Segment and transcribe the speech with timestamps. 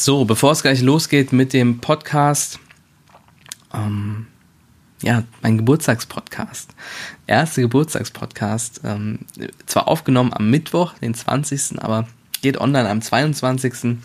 [0.00, 2.60] So, bevor es gleich losgeht mit dem Podcast,
[3.74, 4.28] ähm,
[5.02, 6.70] ja, mein Geburtstagspodcast.
[7.26, 8.82] Erste Geburtstagspodcast.
[8.84, 9.18] Ähm,
[9.66, 12.06] zwar aufgenommen am Mittwoch, den 20., aber
[12.42, 13.98] geht online am 22.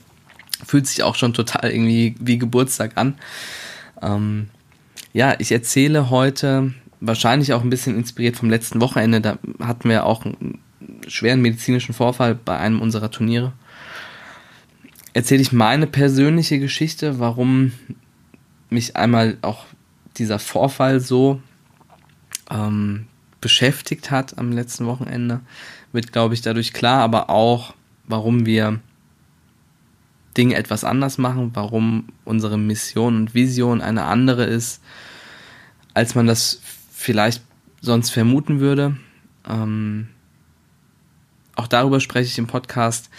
[0.66, 3.14] Fühlt sich auch schon total irgendwie wie Geburtstag an.
[4.02, 4.50] Ähm,
[5.14, 9.22] ja, ich erzähle heute wahrscheinlich auch ein bisschen inspiriert vom letzten Wochenende.
[9.22, 10.58] Da hatten wir auch einen
[11.08, 13.54] schweren medizinischen Vorfall bei einem unserer Turniere
[15.14, 17.72] erzähle ich meine persönliche Geschichte, warum
[18.70, 19.66] mich einmal auch
[20.18, 21.42] dieser Vorfall so
[22.50, 23.08] ähm,
[23.42, 25.42] beschäftigt hat am letzten Wochenende.
[25.92, 28.80] Wird, glaube ich, dadurch klar, aber auch, warum wir
[30.36, 34.82] Dinge etwas anders machen, warum unsere Mission und Vision eine andere ist,
[35.94, 36.60] als man das
[36.92, 37.44] vielleicht
[37.82, 38.98] sonst vermuten würde.
[39.48, 40.08] Ähm,
[41.56, 43.12] auch darüber spreche ich im Podcast.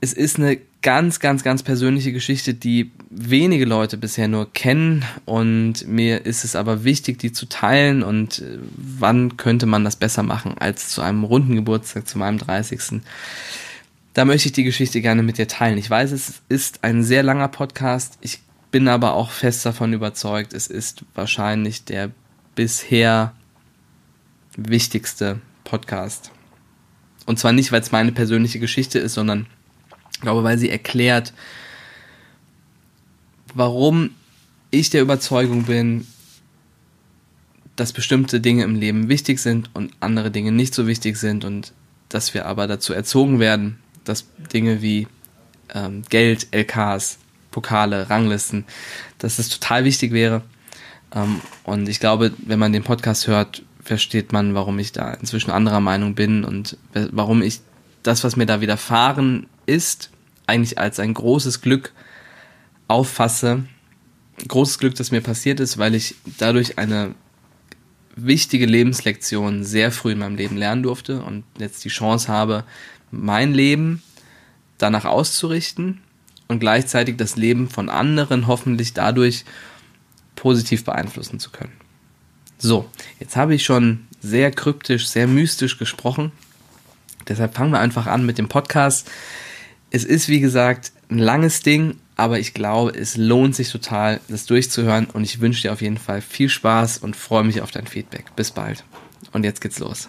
[0.00, 5.86] Es ist eine ganz, ganz, ganz persönliche Geschichte, die wenige Leute bisher nur kennen und
[5.86, 10.24] mir ist es aber wichtig, die zu teilen und äh, wann könnte man das besser
[10.24, 13.00] machen als zu einem runden Geburtstag, zu meinem 30.
[14.12, 15.78] Da möchte ich die Geschichte gerne mit dir teilen.
[15.78, 18.40] Ich weiß, es ist ein sehr langer Podcast, ich
[18.72, 22.10] bin aber auch fest davon überzeugt, es ist wahrscheinlich der
[22.54, 23.32] bisher
[24.56, 26.32] wichtigste Podcast.
[27.24, 29.46] Und zwar nicht, weil es meine persönliche Geschichte ist, sondern
[30.22, 31.34] glaube, weil sie erklärt,
[33.54, 34.10] warum
[34.70, 36.06] ich der Überzeugung bin,
[37.76, 41.72] dass bestimmte Dinge im Leben wichtig sind und andere Dinge nicht so wichtig sind und
[42.08, 45.06] dass wir aber dazu erzogen werden, dass Dinge wie
[45.74, 47.18] ähm, Geld, LKs,
[47.50, 48.64] Pokale, Ranglisten,
[49.18, 50.42] dass das total wichtig wäre.
[51.14, 55.50] Ähm, und ich glaube, wenn man den Podcast hört, versteht man, warum ich da inzwischen
[55.50, 57.60] anderer Meinung bin und warum ich
[58.02, 60.10] das, was mir da widerfahren ist,
[60.46, 61.92] eigentlich als ein großes Glück
[62.88, 63.64] auffasse.
[64.48, 67.14] Großes Glück, das mir passiert ist, weil ich dadurch eine
[68.16, 72.64] wichtige Lebenslektion sehr früh in meinem Leben lernen durfte und jetzt die Chance habe,
[73.10, 74.02] mein Leben
[74.78, 76.00] danach auszurichten
[76.48, 79.44] und gleichzeitig das Leben von anderen hoffentlich dadurch
[80.36, 81.72] positiv beeinflussen zu können.
[82.58, 82.88] So,
[83.20, 86.32] jetzt habe ich schon sehr kryptisch, sehr mystisch gesprochen.
[87.28, 89.10] Deshalb fangen wir einfach an mit dem Podcast.
[89.94, 94.46] Es ist, wie gesagt, ein langes Ding, aber ich glaube, es lohnt sich total, das
[94.46, 97.86] durchzuhören und ich wünsche dir auf jeden Fall viel Spaß und freue mich auf dein
[97.86, 98.34] Feedback.
[98.34, 98.84] Bis bald.
[99.32, 100.08] Und jetzt geht's los.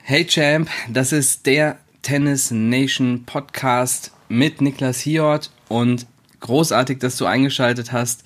[0.00, 6.06] Hey Champ, das ist der Tennis Nation Podcast mit Niklas Hiort und
[6.40, 8.24] großartig, dass du eingeschaltet hast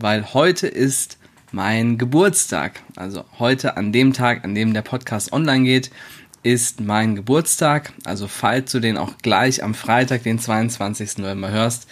[0.00, 1.18] weil heute ist
[1.52, 2.82] mein Geburtstag.
[2.96, 5.90] Also heute an dem Tag, an dem der Podcast online geht,
[6.42, 7.92] ist mein Geburtstag.
[8.04, 11.18] Also falls du den auch gleich am Freitag, den 22.
[11.18, 11.86] November hörst,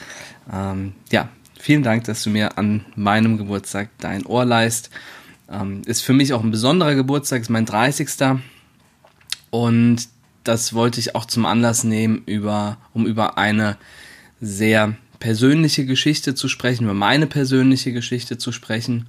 [0.52, 4.90] ähm, ja, vielen Dank, dass du mir an meinem Geburtstag dein Ohr leist.
[5.50, 8.08] Ähm, ist für mich auch ein besonderer Geburtstag, ist mein 30.
[9.50, 10.08] Und
[10.44, 13.76] das wollte ich auch zum Anlass nehmen, über, um über eine
[14.40, 19.06] sehr persönliche Geschichte zu sprechen, über meine persönliche Geschichte zu sprechen.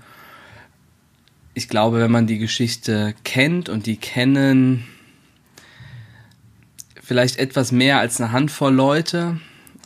[1.54, 4.88] Ich glaube, wenn man die Geschichte kennt und die kennen
[7.02, 9.40] vielleicht etwas mehr als eine Handvoll Leute,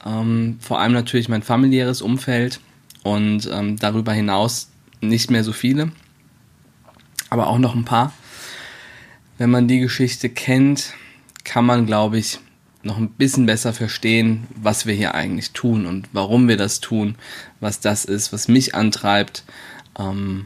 [0.06, 2.59] ähm, vor allem natürlich mein familiäres Umfeld
[3.03, 4.69] und ähm, darüber hinaus
[5.01, 5.91] nicht mehr so viele,
[7.29, 8.13] aber auch noch ein paar.
[9.38, 10.94] Wenn man die Geschichte kennt,
[11.44, 12.39] kann man, glaube ich,
[12.83, 17.16] noch ein bisschen besser verstehen, was wir hier eigentlich tun und warum wir das tun,
[17.59, 19.44] was das ist, was mich antreibt
[19.97, 20.45] ähm,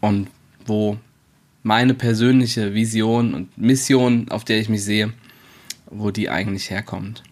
[0.00, 0.28] und
[0.66, 0.98] wo
[1.62, 5.12] meine persönliche Vision und Mission, auf der ich mich sehe,
[5.86, 7.22] wo die eigentlich herkommt.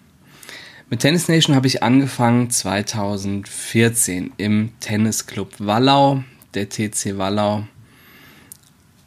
[0.91, 6.25] Mit Tennis Nation habe ich angefangen 2014 im Tennisclub Wallau,
[6.55, 7.67] der TC Wallau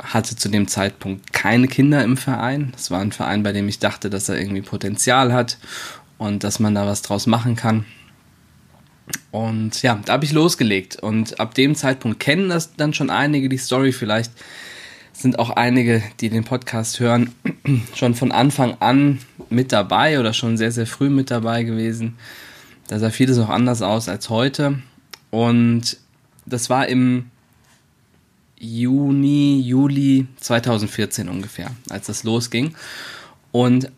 [0.02, 2.74] hatte zu dem Zeitpunkt keine Kinder im Verein.
[2.76, 5.58] Es war ein Verein, bei dem ich dachte, dass er irgendwie Potenzial hat
[6.18, 7.86] und dass man da was draus machen kann.
[9.32, 10.98] Und ja, da habe ich losgelegt.
[10.98, 13.92] Und ab dem Zeitpunkt kennen das dann schon einige die Story.
[13.92, 14.32] Vielleicht
[15.14, 17.34] sind auch einige, die den Podcast hören,
[17.96, 19.20] schon von Anfang an
[19.50, 22.16] mit dabei oder schon sehr, sehr früh mit dabei gewesen.
[22.88, 24.80] Da sah vieles noch anders aus als heute.
[25.30, 25.98] Und
[26.46, 27.26] das war im
[28.62, 32.76] Juni, Juli 2014 ungefähr, als das losging.
[33.52, 33.92] Und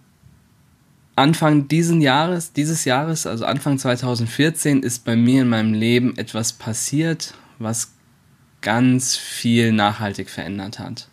[1.15, 6.54] Anfang diesen Jahres, dieses Jahres, also Anfang 2014, ist bei mir in meinem Leben etwas
[6.54, 7.92] passiert, was
[8.62, 11.10] ganz viel nachhaltig verändert hat.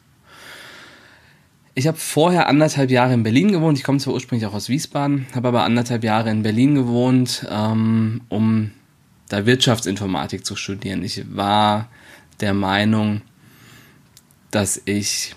[1.75, 3.77] Ich habe vorher anderthalb Jahre in Berlin gewohnt.
[3.79, 8.23] Ich komme zwar ursprünglich auch aus Wiesbaden, habe aber anderthalb Jahre in Berlin gewohnt, ähm,
[8.29, 8.71] um
[9.29, 11.03] da Wirtschaftsinformatik zu studieren.
[11.03, 11.89] Ich war
[12.41, 13.23] der Meinung,
[14.51, 15.35] dass ich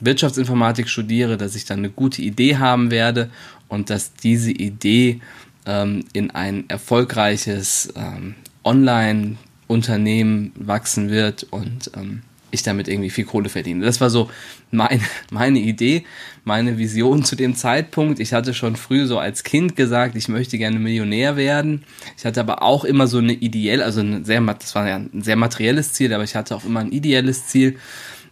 [0.00, 3.30] Wirtschaftsinformatik studiere, dass ich dann eine gute Idee haben werde
[3.68, 5.20] und dass diese Idee
[5.66, 8.34] ähm, in ein erfolgreiches ähm,
[8.64, 12.22] Online-Unternehmen wachsen wird und ähm,
[12.54, 13.84] ich damit irgendwie viel Kohle verdiene.
[13.84, 14.30] Das war so
[14.70, 16.04] mein, meine Idee,
[16.44, 18.20] meine Vision zu dem Zeitpunkt.
[18.20, 21.84] Ich hatte schon früh so als Kind gesagt, ich möchte gerne Millionär werden.
[22.16, 25.22] Ich hatte aber auch immer so eine ideell, also ein sehr, das war ja ein
[25.22, 27.76] sehr materielles Ziel, aber ich hatte auch immer ein ideelles Ziel.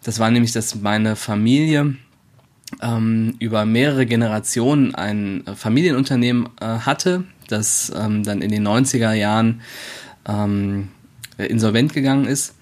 [0.03, 1.97] Das war nämlich, dass meine Familie
[2.81, 9.61] ähm, über mehrere Generationen ein Familienunternehmen äh, hatte, das ähm, dann in den 90er Jahren
[10.27, 10.89] ähm,
[11.39, 12.55] insolvent gegangen ist.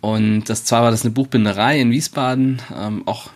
[0.00, 3.30] Und das zwar war das eine Buchbinderei in Wiesbaden, ähm, auch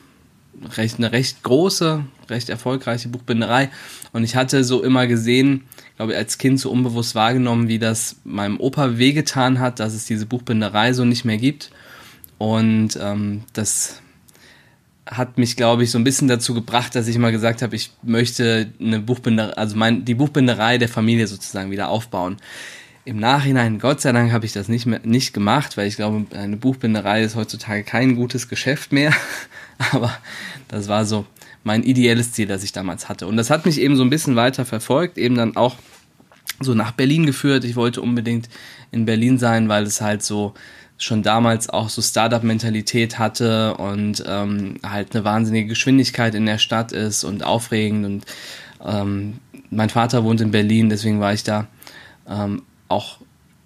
[0.76, 3.70] recht, eine recht große, recht erfolgreiche Buchbinderei.
[4.12, 5.64] Und ich hatte so immer gesehen,
[5.96, 10.06] glaube ich, als Kind so unbewusst wahrgenommen, wie das meinem Opa wehgetan hat, dass es
[10.06, 11.70] diese Buchbinderei so nicht mehr gibt.
[12.38, 14.00] Und ähm, das
[15.06, 17.90] hat mich, glaube ich, so ein bisschen dazu gebracht, dass ich mal gesagt habe, ich
[18.02, 22.38] möchte eine Buchbinderei, also mein, die Buchbinderei der Familie sozusagen wieder aufbauen.
[23.04, 26.24] Im Nachhinein, Gott sei Dank, habe ich das nicht, mehr, nicht gemacht, weil ich glaube,
[26.34, 29.12] eine Buchbinderei ist heutzutage kein gutes Geschäft mehr.
[29.92, 30.16] Aber
[30.68, 31.26] das war so
[31.64, 33.26] mein ideelles Ziel, das ich damals hatte.
[33.26, 35.76] Und das hat mich eben so ein bisschen weiter verfolgt, eben dann auch
[36.60, 37.64] so nach Berlin geführt.
[37.64, 38.48] Ich wollte unbedingt
[38.90, 40.54] in Berlin sein, weil es halt so
[40.98, 46.92] schon damals auch so Startup-Mentalität hatte und ähm, halt eine wahnsinnige Geschwindigkeit in der Stadt
[46.92, 48.06] ist und aufregend.
[48.06, 48.24] Und
[48.84, 49.34] ähm,
[49.70, 51.66] mein Vater wohnt in Berlin, deswegen war ich da
[52.28, 53.18] ähm, auch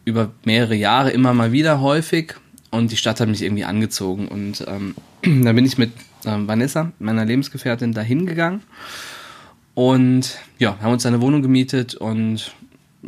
[0.05, 2.35] über mehrere Jahre immer mal wieder häufig
[2.71, 4.95] und die Stadt hat mich irgendwie angezogen und ähm,
[5.45, 5.93] da bin ich mit
[6.25, 8.63] ähm, Vanessa, meiner Lebensgefährtin, dahin gegangen
[9.75, 12.53] und ja, haben uns eine Wohnung gemietet und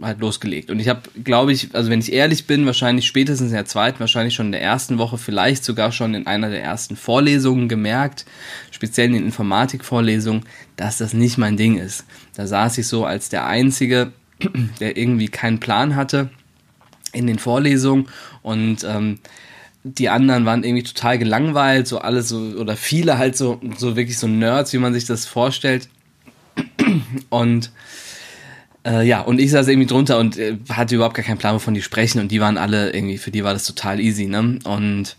[0.00, 0.70] halt losgelegt.
[0.70, 4.00] Und ich habe, glaube ich, also wenn ich ehrlich bin, wahrscheinlich spätestens in der zweiten,
[4.00, 8.24] wahrscheinlich schon in der ersten Woche, vielleicht sogar schon in einer der ersten Vorlesungen gemerkt,
[8.70, 10.44] speziell in den Informatikvorlesungen,
[10.76, 12.04] dass das nicht mein Ding ist.
[12.36, 14.12] Da saß ich so als der Einzige,
[14.80, 16.30] der irgendwie keinen Plan hatte
[17.12, 18.08] in den Vorlesungen
[18.42, 19.18] und ähm,
[19.82, 24.18] die anderen waren irgendwie total gelangweilt, so alle so, oder viele halt so, so wirklich
[24.18, 25.88] so Nerds, wie man sich das vorstellt.
[27.30, 27.70] Und
[28.84, 31.74] äh, ja, und ich saß irgendwie drunter und äh, hatte überhaupt gar keinen Plan, wovon
[31.74, 32.20] die sprechen.
[32.20, 34.58] Und die waren alle irgendwie, für die war das total easy, ne?
[34.64, 35.16] Und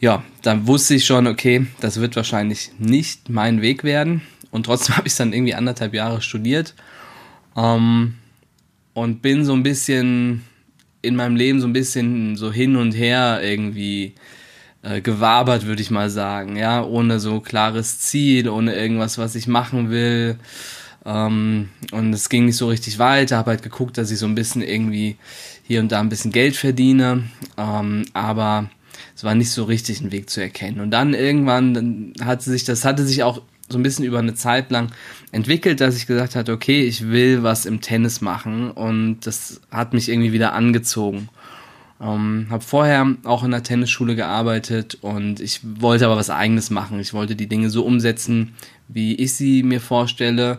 [0.00, 4.22] ja, dann wusste ich schon, okay, das wird wahrscheinlich nicht mein Weg werden.
[4.50, 6.74] Und trotzdem habe ich dann irgendwie anderthalb Jahre studiert.
[7.56, 8.14] Ähm,
[8.94, 10.44] und bin so ein bisschen
[11.02, 14.14] in meinem Leben so ein bisschen so hin und her irgendwie
[14.82, 19.46] äh, gewabert, würde ich mal sagen, ja, ohne so klares Ziel, ohne irgendwas, was ich
[19.46, 20.38] machen will.
[21.08, 24.34] Ähm, und es ging nicht so richtig weiter, habe halt geguckt, dass ich so ein
[24.34, 25.16] bisschen irgendwie
[25.62, 27.24] hier und da ein bisschen Geld verdiene,
[27.56, 28.68] ähm, aber
[29.16, 30.80] es war nicht so richtig ein Weg zu erkennen.
[30.80, 33.40] Und dann irgendwann dann hatte sich, das hatte sich auch
[33.70, 34.90] so ein bisschen über eine Zeit lang
[35.32, 39.94] entwickelt, dass ich gesagt hatte, okay, ich will was im Tennis machen und das hat
[39.94, 41.30] mich irgendwie wieder angezogen.
[42.00, 47.00] Ähm, habe vorher auch in der Tennisschule gearbeitet und ich wollte aber was eigenes machen.
[47.00, 48.54] Ich wollte die Dinge so umsetzen,
[48.86, 50.58] wie ich sie mir vorstelle,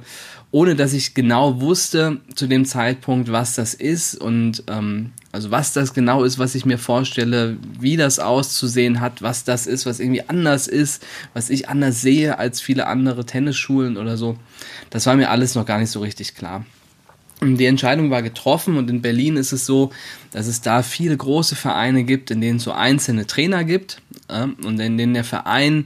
[0.52, 5.74] ohne dass ich genau wusste zu dem Zeitpunkt, was das ist und ähm, also was
[5.74, 10.00] das genau ist, was ich mir vorstelle, wie das auszusehen hat, was das ist, was
[10.00, 14.38] irgendwie anders ist, was ich anders sehe als viele andere Tennisschulen oder so.
[14.90, 16.66] Das war mir alles noch gar nicht so richtig klar.
[17.42, 19.92] Die Entscheidung war getroffen und in Berlin ist es so,
[20.32, 24.48] dass es da viele große Vereine gibt, in denen es so einzelne Trainer gibt äh,
[24.66, 25.86] und in denen der Verein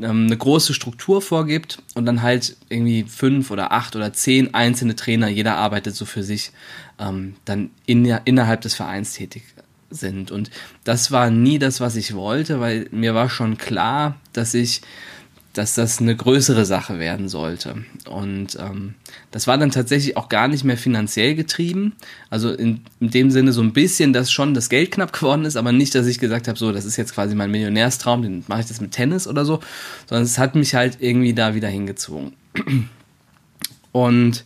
[0.00, 4.96] ähm, eine große Struktur vorgibt und dann halt irgendwie fünf oder acht oder zehn einzelne
[4.96, 6.52] Trainer, jeder arbeitet so für sich,
[6.98, 9.42] ähm, dann in, innerhalb des Vereins tätig
[9.90, 10.30] sind.
[10.30, 10.50] Und
[10.84, 14.82] das war nie das, was ich wollte, weil mir war schon klar, dass ich
[15.54, 17.84] dass das eine größere Sache werden sollte.
[18.08, 18.94] Und ähm,
[19.30, 21.94] das war dann tatsächlich auch gar nicht mehr finanziell getrieben.
[22.28, 25.56] Also in, in dem Sinne so ein bisschen, dass schon das Geld knapp geworden ist,
[25.56, 28.60] aber nicht, dass ich gesagt habe, so, das ist jetzt quasi mein Millionärstraum, den mache
[28.60, 29.60] ich das mit Tennis oder so,
[30.08, 32.32] sondern es hat mich halt irgendwie da wieder hingezogen.
[33.92, 34.44] Und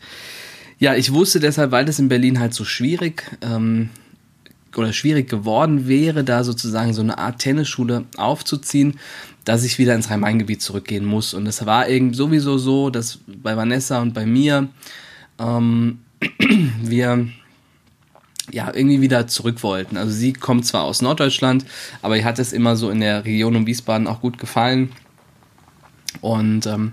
[0.78, 3.88] ja, ich wusste deshalb, weil das in Berlin halt so schwierig ähm,
[4.76, 8.98] oder schwierig geworden wäre, da sozusagen so eine Art Tennisschule aufzuziehen,
[9.48, 11.32] dass ich wieder ins Rhein-Main-Gebiet zurückgehen muss.
[11.32, 14.68] Und es war irgendwie sowieso so, dass bei Vanessa und bei mir
[15.38, 16.00] ähm,
[16.82, 17.28] wir
[18.50, 19.96] ja, irgendwie wieder zurück wollten.
[19.96, 21.64] Also sie kommt zwar aus Norddeutschland,
[22.02, 24.92] aber ihr hat es immer so in der Region um Wiesbaden auch gut gefallen.
[26.20, 26.92] Und ähm,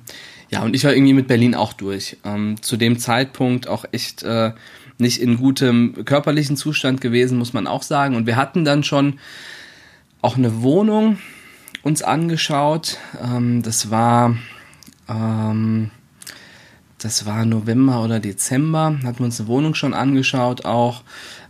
[0.49, 2.15] ja, und ich war irgendwie mit Berlin auch durch.
[2.23, 4.53] Ähm, zu dem Zeitpunkt auch echt äh,
[4.97, 8.15] nicht in gutem körperlichen Zustand gewesen, muss man auch sagen.
[8.15, 9.19] Und wir hatten dann schon
[10.21, 11.17] auch eine Wohnung
[11.85, 12.97] uns angeschaut.
[13.23, 14.35] Ähm, das war
[15.07, 15.91] ähm,
[16.97, 21.03] das war November oder Dezember, hatten wir uns eine Wohnung schon angeschaut auch.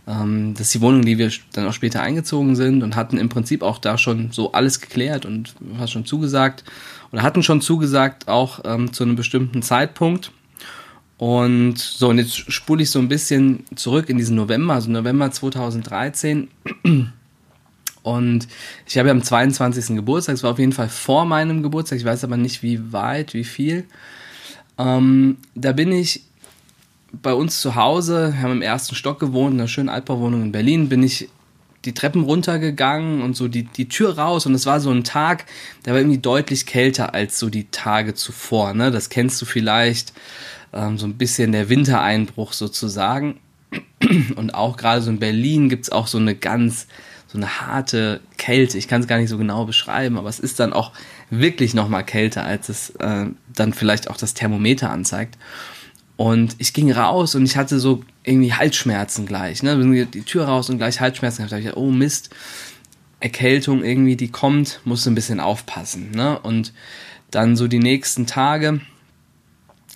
[0.06, 3.30] Ähm, das ist die Wohnung, die wir dann auch später eingezogen sind und hatten im
[3.30, 6.64] Prinzip auch da schon so alles geklärt und hast schon zugesagt
[7.10, 10.30] oder hatten schon zugesagt auch ähm, zu einem bestimmten Zeitpunkt.
[11.16, 15.30] Und so, und jetzt spule ich so ein bisschen zurück in diesen November, also November
[15.30, 16.48] 2013.
[18.06, 18.46] Und
[18.86, 19.96] ich habe ja am 22.
[19.96, 23.34] Geburtstag, es war auf jeden Fall vor meinem Geburtstag, ich weiß aber nicht wie weit,
[23.34, 23.84] wie viel.
[24.78, 26.22] Ähm, da bin ich
[27.10, 30.52] bei uns zu Hause, wir haben im ersten Stock gewohnt, in einer schönen Altbauwohnung in
[30.52, 31.28] Berlin, bin ich
[31.84, 35.46] die Treppen runtergegangen und so die, die Tür raus und es war so ein Tag,
[35.84, 38.72] der war irgendwie deutlich kälter als so die Tage zuvor.
[38.72, 38.92] Ne?
[38.92, 40.12] Das kennst du vielleicht,
[40.72, 43.40] ähm, so ein bisschen der Wintereinbruch sozusagen.
[44.36, 46.86] Und auch gerade so in Berlin gibt es auch so eine ganz,
[47.26, 48.78] so eine harte Kälte.
[48.78, 50.92] Ich kann es gar nicht so genau beschreiben, aber es ist dann auch
[51.30, 55.36] wirklich nochmal kälter, als es äh, dann vielleicht auch das Thermometer anzeigt.
[56.16, 59.62] Und ich ging raus und ich hatte so irgendwie Halsschmerzen gleich.
[59.62, 60.06] Ne?
[60.06, 61.42] Die Tür raus und gleich Halsschmerzen.
[61.42, 62.30] Da dachte ich, oh Mist,
[63.20, 66.12] Erkältung irgendwie, die kommt, musst du ein bisschen aufpassen.
[66.12, 66.38] Ne?
[66.38, 66.72] Und
[67.30, 68.80] dann so die nächsten Tage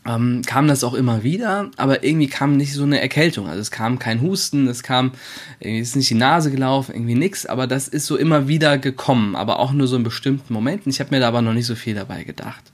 [0.07, 3.49] ähm, kam das auch immer wieder, aber irgendwie kam nicht so eine Erkältung.
[3.49, 5.13] Also es kam kein Husten, es kam,
[5.59, 9.37] irgendwie ist nicht die Nase gelaufen, irgendwie nix, aber das ist so immer wieder gekommen,
[9.37, 10.91] aber auch nur so in bestimmten Momenten.
[10.91, 12.73] Ich habe mir da aber noch nicht so viel dabei gedacht.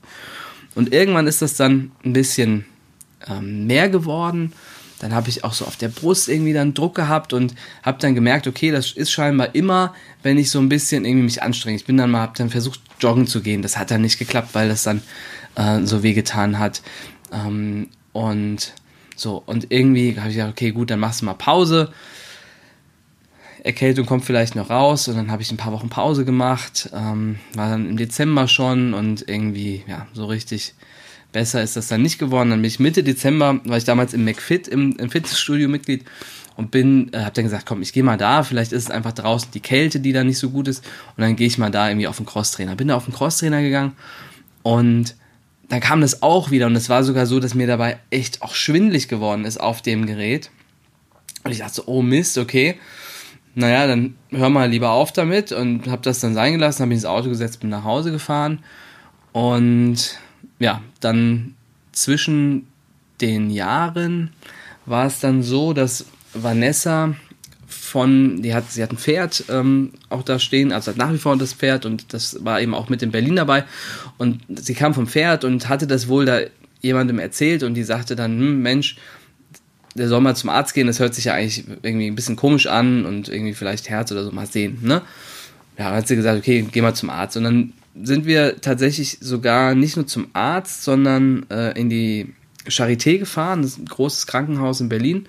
[0.73, 2.65] Und irgendwann ist das dann ein bisschen
[3.27, 4.53] ähm, mehr geworden.
[4.99, 7.53] Dann habe ich auch so auf der Brust irgendwie dann Druck gehabt und
[7.83, 9.93] habe dann gemerkt, okay, das ist scheinbar immer,
[10.23, 11.75] wenn ich so ein bisschen irgendwie mich anstrenge.
[11.75, 13.61] Ich bin dann mal, habe dann versucht, joggen zu gehen.
[13.61, 15.01] Das hat dann nicht geklappt, weil das dann
[15.55, 16.81] äh, so wehgetan hat.
[17.31, 18.73] Ähm, und
[19.15, 21.91] so, und irgendwie habe ich gesagt, okay, gut, dann machst du mal Pause.
[23.63, 27.37] Erkältung kommt vielleicht noch raus und dann habe ich ein paar Wochen Pause gemacht, ähm,
[27.53, 30.73] war dann im Dezember schon und irgendwie, ja, so richtig
[31.31, 32.51] besser ist das dann nicht geworden.
[32.51, 36.05] Dann bin ich Mitte Dezember, war ich damals im McFit, im, im Fitnessstudio Mitglied
[36.55, 39.11] und bin, äh, habe dann gesagt, komm, ich gehe mal da, vielleicht ist es einfach
[39.11, 41.89] draußen die Kälte, die da nicht so gut ist und dann gehe ich mal da
[41.89, 42.75] irgendwie auf den Crosstrainer.
[42.75, 43.93] Bin da auf den Crosstrainer gegangen
[44.63, 45.15] und
[45.69, 48.55] dann kam das auch wieder und es war sogar so, dass mir dabei echt auch
[48.55, 50.49] schwindlig geworden ist auf dem Gerät.
[51.43, 52.79] Und ich dachte so, oh Mist, okay.
[53.55, 56.97] Naja, dann hör mal lieber auf damit und habe das dann sein gelassen, habe mich
[56.97, 58.59] ins Auto gesetzt, bin nach Hause gefahren
[59.31, 60.19] und
[60.59, 61.55] ja, dann
[61.91, 62.67] zwischen
[63.19, 64.31] den Jahren
[64.85, 67.15] war es dann so, dass Vanessa
[67.87, 71.17] von, die hat, sie hat ein Pferd ähm, auch da stehen, also hat nach wie
[71.17, 73.63] vor das Pferd und das war eben auch mit in Berlin dabei.
[74.17, 76.41] Und sie kam vom Pferd und hatte das wohl da
[76.81, 78.97] jemandem erzählt und die sagte dann, hm, Mensch,
[79.95, 82.67] der soll mal zum Arzt gehen, das hört sich ja eigentlich irgendwie ein bisschen komisch
[82.67, 85.01] an und irgendwie vielleicht Herz oder so mal sehen, ne?
[85.77, 87.37] Ja, dann hat sie gesagt, okay, geh mal zum Arzt.
[87.37, 92.33] Und dann sind wir tatsächlich sogar nicht nur zum Arzt, sondern äh, in die
[92.67, 95.27] Charité gefahren, das ist ein großes Krankenhaus in Berlin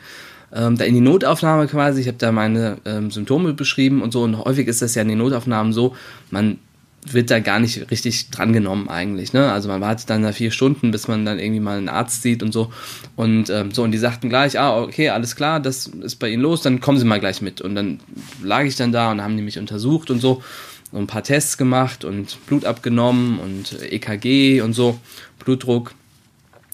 [0.52, 2.00] ähm, da in die Notaufnahme quasi.
[2.00, 4.22] Ich habe da meine ähm, Symptome beschrieben und so.
[4.22, 5.94] Und häufig ist das ja in den Notaufnahmen so,
[6.30, 6.58] man
[7.06, 9.32] wird da gar nicht richtig drangenommen eigentlich.
[9.32, 9.50] Ne?
[9.50, 12.42] Also man wartet dann da vier Stunden, bis man dann irgendwie mal einen Arzt sieht
[12.42, 12.72] und so.
[13.16, 16.42] Und ähm, so, und die sagten gleich, ah, okay, alles klar, das ist bei Ihnen
[16.42, 17.60] los, dann kommen Sie mal gleich mit.
[17.60, 18.00] Und dann
[18.42, 20.42] lag ich dann da und haben die mich untersucht und so.
[20.90, 24.98] Und ein paar Tests gemacht und Blut abgenommen und EKG und so,
[25.38, 25.94] Blutdruck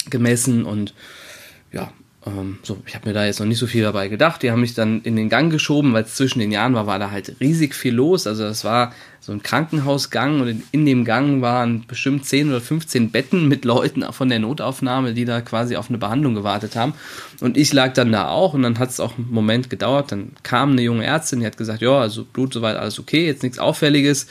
[0.08, 0.94] gemessen und
[1.72, 1.92] ja,
[2.26, 4.42] ähm, so, ich habe mir da jetzt noch nicht so viel dabei gedacht.
[4.42, 6.98] Die haben mich dann in den Gang geschoben, weil es zwischen den Jahren war, war
[6.98, 8.26] da halt riesig viel los.
[8.26, 12.60] Also das war so ein Krankenhausgang und in, in, dem Gang waren bestimmt 10 oder
[12.60, 16.94] 15 Betten mit Leuten von der Notaufnahme, die da quasi auf eine Behandlung gewartet haben.
[17.40, 20.10] Und ich lag dann da auch und dann hat es auch einen Moment gedauert.
[20.10, 23.42] Dann kam eine junge Ärztin, die hat gesagt, ja, also Blut soweit alles okay, jetzt
[23.42, 24.28] nichts Auffälliges.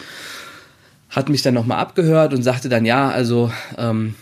[1.10, 4.16] Hat mich dann nochmal abgehört und sagte dann, ja, also ähm,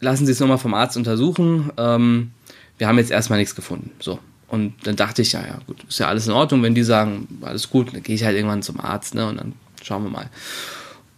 [0.00, 1.70] lassen Sie es nochmal vom Arzt untersuchen.
[1.76, 2.30] Ähm,
[2.78, 3.90] wir haben jetzt erstmal nichts gefunden.
[4.00, 4.18] So.
[4.48, 7.28] Und dann dachte ich, ja, ja, gut, ist ja alles in Ordnung, wenn die sagen,
[7.42, 9.52] alles gut, dann gehe ich halt irgendwann zum Arzt, ne, und dann
[9.82, 10.30] schauen wir mal.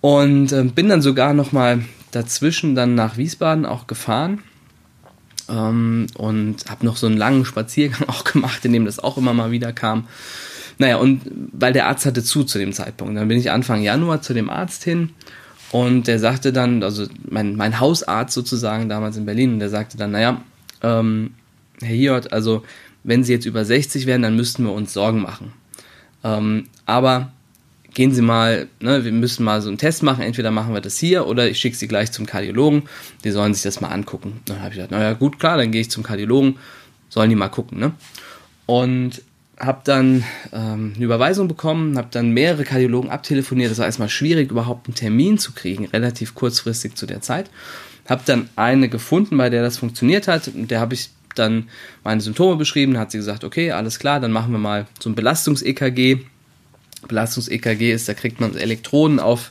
[0.01, 4.43] Und äh, bin dann sogar nochmal dazwischen dann nach Wiesbaden auch gefahren
[5.49, 9.35] ähm, und habe noch so einen langen Spaziergang auch gemacht, in dem das auch immer
[9.35, 10.09] mal wieder kam.
[10.79, 11.21] Naja, und
[11.53, 13.15] weil der Arzt hatte zu zu dem Zeitpunkt.
[13.17, 15.11] Dann bin ich Anfang Januar zu dem Arzt hin
[15.73, 20.11] und der sagte dann, also mein, mein Hausarzt sozusagen damals in Berlin, der sagte dann,
[20.11, 20.43] naja,
[20.83, 21.35] ähm,
[21.81, 22.65] Herr Hiot, also
[23.05, 25.53] wenn Sie jetzt über 60 wären, dann müssten wir uns Sorgen machen.
[26.25, 27.33] Ähm, aber
[27.95, 30.99] gehen Sie mal, ne, wir müssen mal so einen Test machen, entweder machen wir das
[30.99, 32.83] hier oder ich schicke Sie gleich zum Kardiologen,
[33.25, 34.41] die sollen sich das mal angucken.
[34.47, 36.57] Dann habe ich gesagt, naja gut, klar, dann gehe ich zum Kardiologen,
[37.09, 37.79] sollen die mal gucken.
[37.79, 37.93] Ne?
[38.67, 39.23] Und
[39.61, 43.71] habe dann ähm, eine Überweisung bekommen, habe dann mehrere Kardiologen abtelefoniert.
[43.71, 47.50] Das war erstmal schwierig, überhaupt einen Termin zu kriegen, relativ kurzfristig zu der Zeit.
[48.09, 50.49] Habe dann eine gefunden, bei der das funktioniert hat.
[50.49, 51.69] Und der habe ich dann
[52.02, 52.99] meine Symptome beschrieben.
[52.99, 56.19] Hat sie gesagt, okay, alles klar, dann machen wir mal so ein Belastungs-EKG.
[57.07, 59.50] Belastungs-EKG ist, da kriegt man Elektroden auf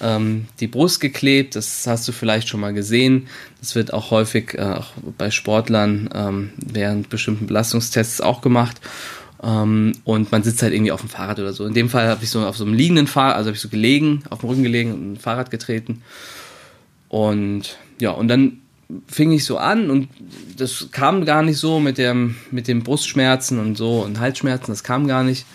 [0.00, 1.56] ähm, die Brust geklebt.
[1.56, 3.28] Das hast du vielleicht schon mal gesehen.
[3.60, 8.80] Das wird auch häufig äh, auch bei Sportlern ähm, während bestimmten Belastungstests auch gemacht.
[9.42, 11.66] Ähm, und man sitzt halt irgendwie auf dem Fahrrad oder so.
[11.66, 13.68] In dem Fall habe ich so auf so einem liegenden Fahrrad, also habe ich so
[13.68, 16.02] gelegen, auf dem Rücken gelegen und ein Fahrrad getreten.
[17.08, 18.58] Und ja, und dann
[19.06, 20.08] fing ich so an und
[20.56, 24.84] das kam gar nicht so mit dem, mit den Brustschmerzen und so und Halsschmerzen, das
[24.84, 25.46] kam gar nicht.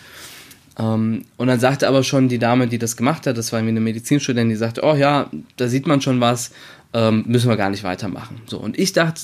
[0.78, 3.72] Ähm, und dann sagte aber schon die Dame, die das gemacht hat, das war irgendwie
[3.72, 6.52] eine Medizinstudentin, die sagte, oh ja, da sieht man schon was,
[6.94, 8.42] ähm, müssen wir gar nicht weitermachen.
[8.48, 9.22] So, und ich dachte,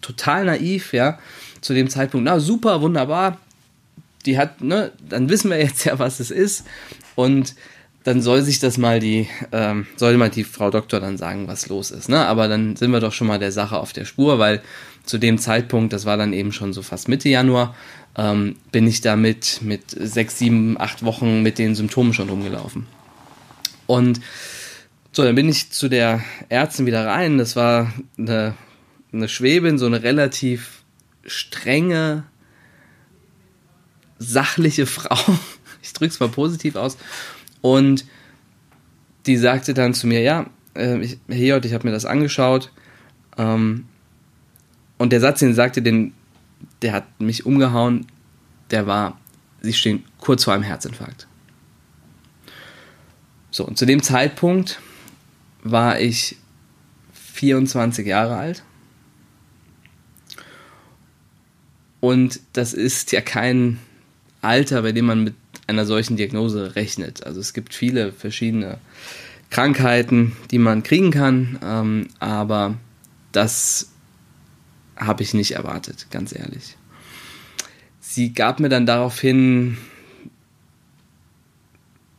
[0.00, 1.18] total naiv, ja,
[1.60, 3.38] zu dem Zeitpunkt, na super, wunderbar,
[4.26, 6.66] die hat, ne, dann wissen wir jetzt ja, was es ist.
[7.14, 7.54] Und
[8.04, 11.68] dann soll sich das mal die, ähm, soll mal die Frau Doktor dann sagen, was
[11.68, 12.08] los ist.
[12.08, 12.26] Ne?
[12.26, 14.60] Aber dann sind wir doch schon mal der Sache auf der Spur, weil
[15.04, 17.74] zu dem Zeitpunkt, das war dann eben schon so fast Mitte Januar,
[18.16, 22.86] ähm, bin ich damit mit sechs, sieben, acht Wochen mit den Symptomen schon rumgelaufen.
[23.86, 24.20] Und
[25.12, 27.38] so, dann bin ich zu der Ärztin wieder rein.
[27.38, 28.54] Das war eine,
[29.12, 30.82] eine Schwäbin, so eine relativ
[31.24, 32.24] strenge,
[34.22, 35.18] sachliche Frau.
[35.84, 36.96] Ich drücke es mal positiv aus.
[37.60, 38.04] Und
[39.26, 42.70] die sagte dann zu mir, ja, äh, ich, Herr Hiot, ich habe mir das angeschaut.
[43.36, 43.86] Ähm,
[44.96, 46.14] und der Satz, den sagte, den,
[46.82, 48.06] der hat mich umgehauen.
[48.70, 49.18] Der war,
[49.60, 51.26] sie stehen kurz vor einem Herzinfarkt.
[53.50, 54.80] So, und zu dem Zeitpunkt
[55.64, 56.36] war ich
[57.12, 58.62] 24 Jahre alt.
[62.00, 63.78] Und das ist ja kein
[64.42, 65.34] Alter, bei dem man mit
[65.66, 67.24] einer solchen Diagnose rechnet.
[67.24, 68.78] Also es gibt viele verschiedene
[69.50, 72.74] Krankheiten, die man kriegen kann, ähm, aber
[73.32, 73.90] das
[74.96, 76.76] habe ich nicht erwartet, ganz ehrlich.
[78.00, 79.78] Sie gab mir dann daraufhin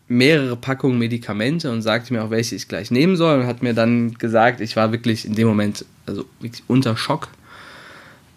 [0.07, 3.73] mehrere Packungen Medikamente und sagte mir auch, welche ich gleich nehmen soll und hat mir
[3.73, 7.29] dann gesagt, ich war wirklich in dem Moment also wirklich unter Schock.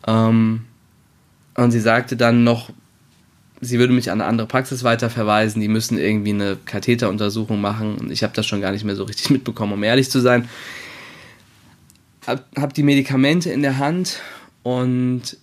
[0.07, 0.64] Ähm,
[1.55, 2.70] und sie sagte dann noch,
[3.61, 8.11] sie würde mich an eine andere Praxis weiterverweisen, die müssen irgendwie eine Katheteruntersuchung machen und
[8.11, 10.49] ich habe das schon gar nicht mehr so richtig mitbekommen, um ehrlich zu sein.
[12.27, 14.21] Hab, hab die Medikamente in der Hand
[14.62, 15.37] und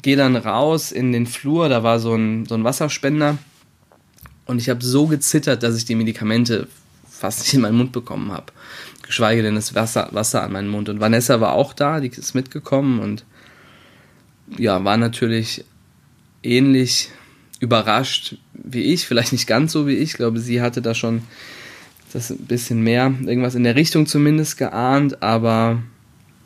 [0.00, 3.36] gehe dann raus in den Flur, da war so ein, so ein Wasserspender
[4.46, 6.68] und ich habe so gezittert, dass ich die Medikamente
[7.08, 8.52] fast nicht in meinen Mund bekommen habe.
[9.02, 10.88] Geschweige denn das Wasser, Wasser an meinen Mund.
[10.88, 13.24] Und Vanessa war auch da, die ist mitgekommen und
[14.56, 15.64] ja, war natürlich
[16.42, 17.10] ähnlich
[17.60, 18.36] überrascht
[18.70, 20.10] wie ich, vielleicht nicht ganz so wie ich.
[20.10, 21.22] Ich glaube, sie hatte da schon
[22.12, 25.82] das ein bisschen mehr, irgendwas in der Richtung zumindest geahnt, aber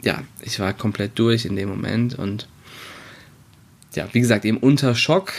[0.02, 2.48] ja, ich war komplett durch in dem Moment und
[3.94, 5.32] ja, wie gesagt, eben unter Schock.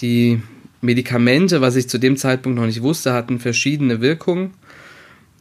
[0.00, 0.40] Die
[0.80, 4.54] Medikamente, was ich zu dem Zeitpunkt noch nicht wusste, hatten verschiedene Wirkungen.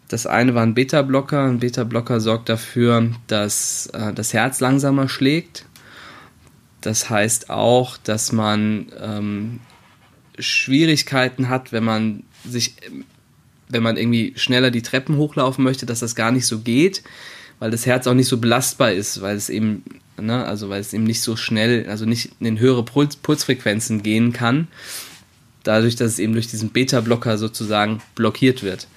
[0.08, 1.46] Das eine war ein Beta-Blocker.
[1.46, 5.66] Ein Beta-Blocker sorgt dafür, dass äh, das Herz langsamer schlägt.
[6.82, 9.60] Das heißt auch, dass man ähm,
[10.40, 12.74] Schwierigkeiten hat, wenn man sich,
[13.70, 17.04] wenn man irgendwie schneller die Treppen hochlaufen möchte, dass das gar nicht so geht,
[17.60, 19.84] weil das Herz auch nicht so belastbar ist, weil es eben,
[20.20, 24.34] ne, also weil es eben nicht so schnell, also nicht in höhere Puls, Pulsfrequenzen gehen
[24.34, 24.68] kann,
[25.64, 28.88] dadurch, dass es eben durch diesen Beta-Blocker sozusagen blockiert wird.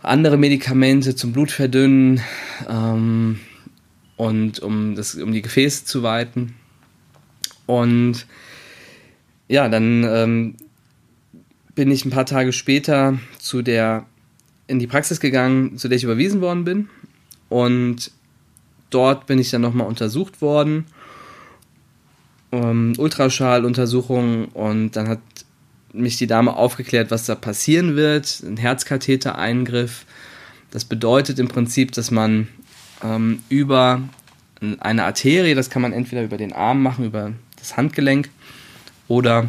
[0.00, 2.20] Andere Medikamente zum Blutverdünnen
[2.68, 3.40] ähm,
[4.16, 6.54] und um, das, um die Gefäße zu weiten
[7.68, 8.26] und
[9.46, 10.54] ja, dann ähm,
[11.74, 14.06] bin ich ein paar Tage später zu der
[14.66, 16.88] in die Praxis gegangen, zu der ich überwiesen worden bin.
[17.50, 18.10] Und
[18.88, 20.86] dort bin ich dann nochmal untersucht worden.
[22.52, 25.20] Ähm, Ultraschalluntersuchung und dann hat
[25.92, 28.42] mich die Dame aufgeklärt, was da passieren wird.
[28.46, 30.06] Ein Herzkatheter-Eingriff.
[30.70, 32.48] Das bedeutet im Prinzip, dass man
[33.04, 34.00] ähm, über
[34.80, 37.32] eine Arterie, das kann man entweder über den Arm machen, über
[37.68, 38.30] das Handgelenk
[39.08, 39.48] oder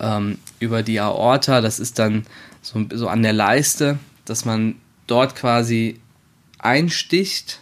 [0.00, 2.24] ähm, über die Aorta, das ist dann
[2.62, 4.76] so, so an der Leiste, dass man
[5.06, 6.00] dort quasi
[6.58, 7.60] einsticht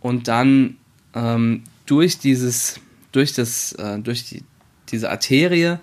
[0.00, 0.76] und dann
[1.14, 2.80] ähm, durch dieses
[3.14, 4.42] durch, das, äh, durch die,
[4.90, 5.78] diese Arterie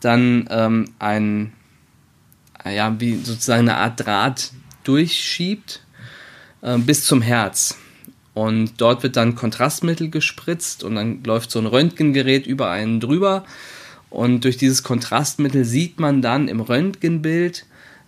[0.00, 1.52] dann ähm, ein,
[2.64, 4.52] ja, wie sozusagen eine Art Draht
[4.84, 5.84] durchschiebt
[6.62, 7.76] äh, bis zum Herz.
[8.34, 13.44] Und dort wird dann Kontrastmittel gespritzt und dann läuft so ein Röntgengerät über einen drüber.
[14.08, 17.66] Und durch dieses Kontrastmittel sieht man dann im Röntgenbild,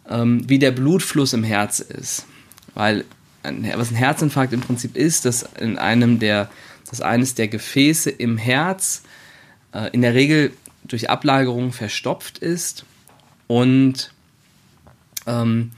[0.08, 2.26] ähm, wie der Blutfluss im Herz ist.
[2.74, 3.04] Weil
[3.42, 6.50] ein, was ein Herzinfarkt im Prinzip ist, dass in einem der,
[6.88, 9.02] dass eines der Gefäße im Herz
[9.72, 10.52] äh, in der Regel
[10.84, 12.84] durch Ablagerung verstopft ist
[13.46, 14.12] und
[15.26, 15.70] ähm,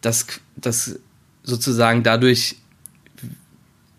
[0.00, 0.98] das, das
[1.42, 2.56] sozusagen dadurch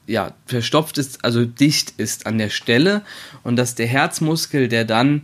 [0.10, 3.04] ja, verstopft ist, also dicht ist an der Stelle
[3.44, 5.22] und dass der Herzmuskel, der dann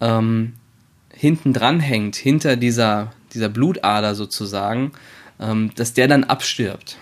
[0.00, 0.52] ähm,
[1.12, 4.92] hinten dran hängt, hinter dieser, dieser Blutader sozusagen,
[5.40, 6.98] ähm, dass der dann abstirbt.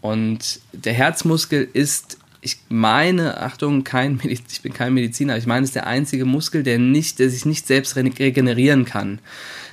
[0.00, 5.64] Und der Herzmuskel ist, ich meine, Achtung, kein Mediz ich bin kein Mediziner, ich meine,
[5.64, 9.20] es ist der einzige Muskel, der, nicht, der sich nicht selbst regenerieren kann.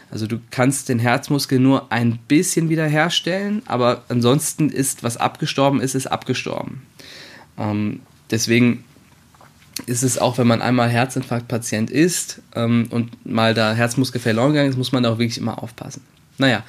[0.09, 5.95] Also du kannst den Herzmuskel nur ein bisschen wiederherstellen, aber ansonsten ist, was abgestorben ist,
[5.95, 6.81] ist abgestorben.
[7.57, 7.99] Ähm,
[8.31, 8.83] deswegen
[9.85, 14.69] ist es auch, wenn man einmal Herzinfarktpatient ist ähm, und mal da Herzmuskel verloren gegangen
[14.69, 16.01] ist, muss man da auch wirklich immer aufpassen.
[16.37, 16.63] Naja,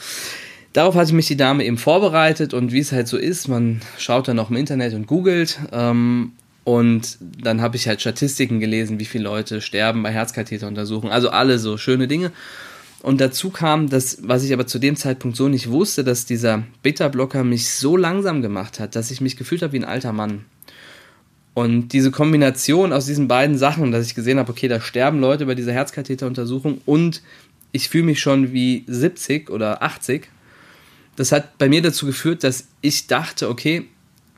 [0.73, 4.29] darauf hatte mich die Dame eben vorbereitet und wie es halt so ist, man schaut
[4.29, 6.33] dann noch im Internet und googelt ähm,
[6.65, 11.59] und dann habe ich halt Statistiken gelesen, wie viele Leute sterben bei Herzkatheteruntersuchungen, also alle
[11.59, 12.31] so schöne Dinge.
[13.09, 16.65] Und dazu kam, dass, was ich aber zu dem Zeitpunkt so nicht wusste, dass dieser
[16.83, 20.45] Beta-Blocker mich so langsam gemacht hat, dass ich mich gefühlt habe wie ein alter Mann.
[21.55, 25.47] Und diese Kombination aus diesen beiden Sachen, dass ich gesehen habe, okay, da sterben Leute
[25.47, 27.23] bei dieser Herzkatheteruntersuchung und
[27.73, 30.29] ich fühle mich schon wie 70 oder 80,
[31.17, 33.87] das hat bei mir dazu geführt, dass ich dachte, okay,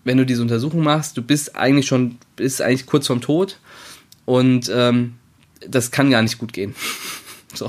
[0.04, 3.58] wenn du diese Untersuchung machst, du bist eigentlich schon, bist eigentlich kurz vorm Tod
[4.26, 5.14] und ähm,
[5.66, 6.76] das kann gar nicht gut gehen.
[7.52, 7.68] so.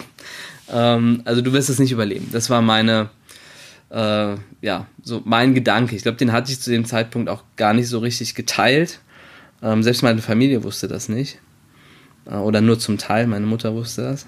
[0.72, 2.30] Ähm, also du wirst es nicht überleben.
[2.32, 3.10] Das war meine,
[3.90, 5.96] äh, ja, so mein Gedanke.
[5.96, 9.00] Ich glaube, den hatte ich zu dem Zeitpunkt auch gar nicht so richtig geteilt.
[9.62, 11.40] Ähm, selbst meine Familie wusste das nicht.
[12.26, 14.28] Äh, oder nur zum Teil, meine Mutter wusste das.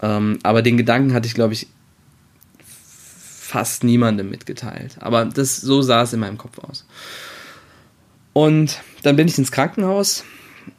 [0.00, 1.66] Ähm, aber den Gedanken hatte ich, glaube ich,
[2.64, 4.96] fast niemandem mitgeteilt.
[5.00, 6.86] Aber das, so sah es in meinem Kopf aus.
[8.32, 10.24] Und dann bin ich ins Krankenhaus,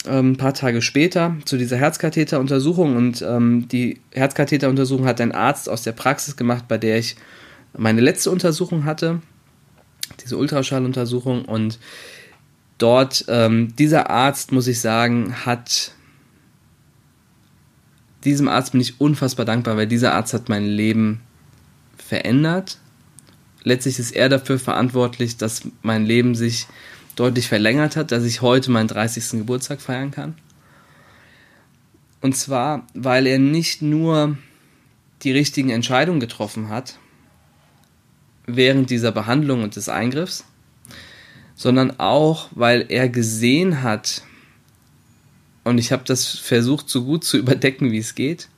[0.06, 2.96] ein paar Tage später, zu dieser Herzkatheteruntersuchung.
[2.96, 7.16] Und ähm, die Herzkatheteruntersuchung hat ein Arzt aus der Praxis gemacht, bei der ich
[7.76, 9.22] meine letzte Untersuchung hatte,
[10.24, 11.46] diese Ultraschalluntersuchung.
[11.46, 11.80] Und
[12.78, 15.92] dort, ähm, dieser Arzt, muss ich sagen, hat,
[18.24, 21.22] diesem Arzt bin ich unfassbar dankbar, weil dieser Arzt hat mein Leben
[21.98, 22.78] verändert.
[23.64, 26.68] Letztlich ist er dafür verantwortlich, dass mein Leben sich
[27.16, 29.40] deutlich verlängert hat, dass ich heute meinen 30.
[29.40, 30.36] Geburtstag feiern kann.
[32.22, 34.38] Und zwar, weil er nicht nur
[35.24, 36.98] die richtigen Entscheidungen getroffen hat
[38.46, 40.46] während dieser Behandlung und des Eingriffs,
[41.56, 44.24] sondern auch, weil er gesehen hat,
[45.64, 48.50] und ich habe das versucht, so gut zu überdecken, wie es geht,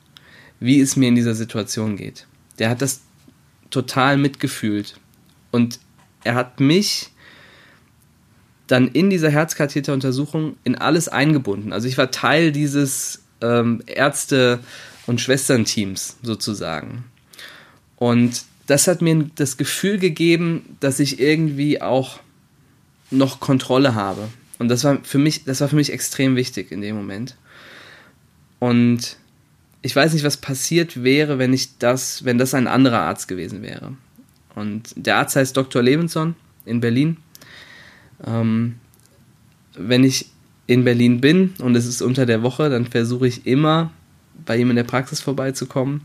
[0.60, 2.26] wie es mir in dieser Situation geht.
[2.58, 3.02] Der hat das
[3.70, 4.98] total mitgefühlt.
[5.50, 5.80] Und
[6.24, 7.10] er hat mich
[8.66, 11.72] dann in dieser Herzkatheteruntersuchung in alles eingebunden.
[11.72, 14.60] Also ich war Teil dieses ähm, Ärzte-
[15.06, 17.04] und Schwesternteams sozusagen.
[17.96, 22.20] Und das hat mir das Gefühl gegeben, dass ich irgendwie auch
[23.10, 24.28] noch Kontrolle habe.
[24.58, 27.36] Und das war für mich, das war für mich extrem wichtig in dem Moment.
[28.58, 29.16] Und
[29.82, 33.62] ich weiß nicht, was passiert wäre, wenn ich das, wenn das ein anderer Arzt gewesen
[33.62, 33.92] wäre.
[34.54, 35.82] Und der Arzt heißt Dr.
[35.82, 37.18] Levinson in Berlin.
[38.24, 38.76] Ähm,
[39.76, 40.30] wenn ich
[40.66, 43.90] in Berlin bin und es ist unter der Woche, dann versuche ich immer
[44.44, 46.02] bei ihm in der Praxis vorbeizukommen,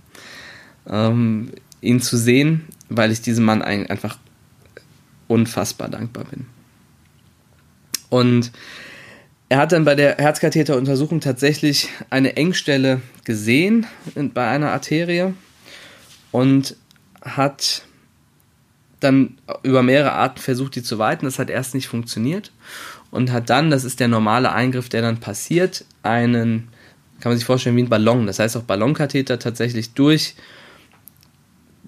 [0.88, 4.17] ähm, ihn zu sehen, weil ich diesem Mann einfach
[5.28, 6.45] unfassbar dankbar bin.
[8.10, 8.52] Und
[9.50, 13.86] er hat dann bei der Herzkatheteruntersuchung tatsächlich eine Engstelle gesehen
[14.34, 15.34] bei einer Arterie
[16.32, 16.76] und
[17.21, 17.84] hat
[19.02, 21.26] dann über mehrere Arten versucht, die zu weiten.
[21.26, 22.52] Das hat erst nicht funktioniert
[23.10, 26.70] und hat dann, das ist der normale Eingriff, der dann passiert, einen,
[27.20, 28.26] kann man sich vorstellen, wie ein Ballon.
[28.28, 30.36] Das heißt auch Ballonkatheter tatsächlich durch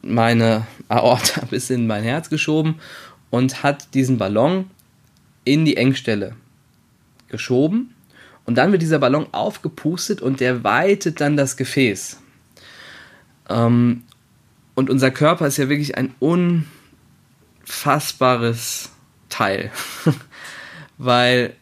[0.02, 2.76] meine Aorta bis in mein Herz geschoben
[3.30, 4.70] und hat diesen Ballon
[5.46, 6.36] in die Engstelle
[7.30, 7.94] geschoben
[8.46, 12.20] und dann wird dieser Ballon aufgepustet und der weitet dann das Gefäß.
[13.50, 14.04] Ähm,
[14.76, 16.14] und unser Körper ist ja wirklich ein
[17.64, 18.90] unfassbares
[19.30, 19.72] Teil,
[20.98, 21.56] weil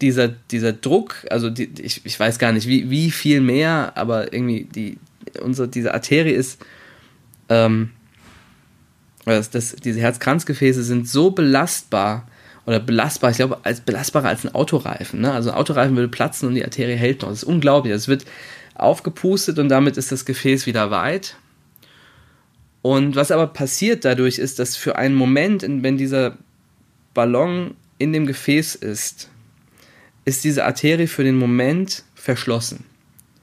[0.00, 4.32] dieser, dieser Druck, also die, ich, ich weiß gar nicht, wie, wie viel mehr, aber
[4.32, 4.98] irgendwie die,
[5.40, 6.64] unsere, diese Arterie ist,
[7.48, 7.90] ähm,
[9.24, 12.28] das, das, diese Herzkranzgefäße sind so belastbar
[12.66, 15.20] oder belastbar, ich glaube, als belastbarer als ein Autoreifen.
[15.20, 15.32] Ne?
[15.32, 17.30] Also ein Autoreifen würde platzen und die Arterie hält noch.
[17.30, 17.94] Das ist unglaublich.
[17.94, 18.24] Es wird
[18.74, 21.36] aufgepustet und damit ist das Gefäß wieder weit.
[22.86, 26.38] Und was aber passiert dadurch ist, dass für einen Moment, wenn dieser
[27.14, 29.28] Ballon in dem Gefäß ist,
[30.24, 32.84] ist diese Arterie für den Moment verschlossen,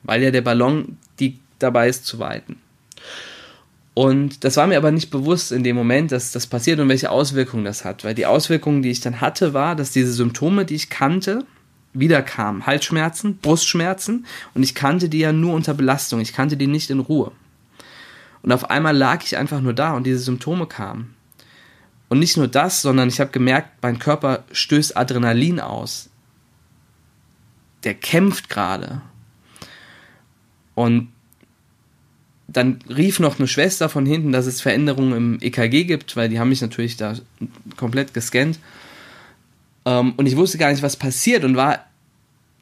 [0.04, 2.56] weil ja der Ballon die dabei ist zu weiten.
[3.94, 7.12] Und das war mir aber nicht bewusst in dem Moment, dass das passiert und welche
[7.12, 8.06] Auswirkungen das hat.
[8.06, 11.44] Weil die Auswirkungen, die ich dann hatte, war, dass diese Symptome, die ich kannte,
[11.92, 12.66] wiederkamen.
[12.66, 14.26] Halsschmerzen, Brustschmerzen.
[14.54, 16.22] Und ich kannte die ja nur unter Belastung.
[16.22, 17.34] Ich kannte die nicht in Ruhe.
[18.44, 21.16] Und auf einmal lag ich einfach nur da und diese Symptome kamen.
[22.10, 26.10] Und nicht nur das, sondern ich habe gemerkt, mein Körper stößt Adrenalin aus.
[27.84, 29.02] Der kämpft gerade.
[30.76, 31.10] Und
[32.48, 36.40] dann rief noch eine Schwester von hinten, dass es Veränderungen im EKG gibt, weil die
[36.40, 37.16] haben mich natürlich da
[37.78, 38.60] komplett gescannt.
[39.86, 41.80] Ähm, und ich wusste gar nicht, was passiert und war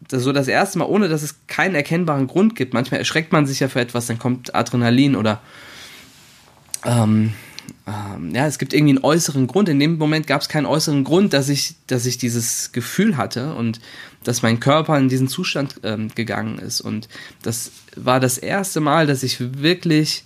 [0.10, 2.74] so das erste Mal, ohne dass es keinen erkennbaren Grund gibt.
[2.74, 5.41] Manchmal erschreckt man sich ja für etwas, dann kommt Adrenalin oder
[6.86, 7.34] ähm,
[7.88, 9.70] ähm, ja, es gibt irgendwie einen äußeren Grund.
[9.70, 13.56] In dem Moment gab es keinen äußeren Grund, dass ich, dass ich dieses Gefühl hatte
[13.56, 13.80] und
[14.24, 16.82] dass mein Körper in diesen Zustand ähm, gegangen ist.
[16.82, 17.10] Und
[17.41, 20.24] das war das erste Mal, dass ich wirklich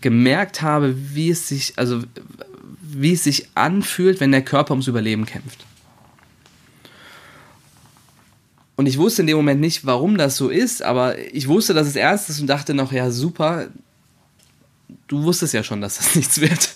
[0.00, 2.02] gemerkt habe, wie es sich, also
[2.82, 5.64] wie es sich anfühlt, wenn der Körper ums Überleben kämpft.
[8.76, 11.86] Und ich wusste in dem Moment nicht, warum das so ist, aber ich wusste, dass
[11.86, 13.68] es ernst ist und dachte noch, ja, super,
[15.08, 16.74] du wusstest ja schon, dass das nichts wird,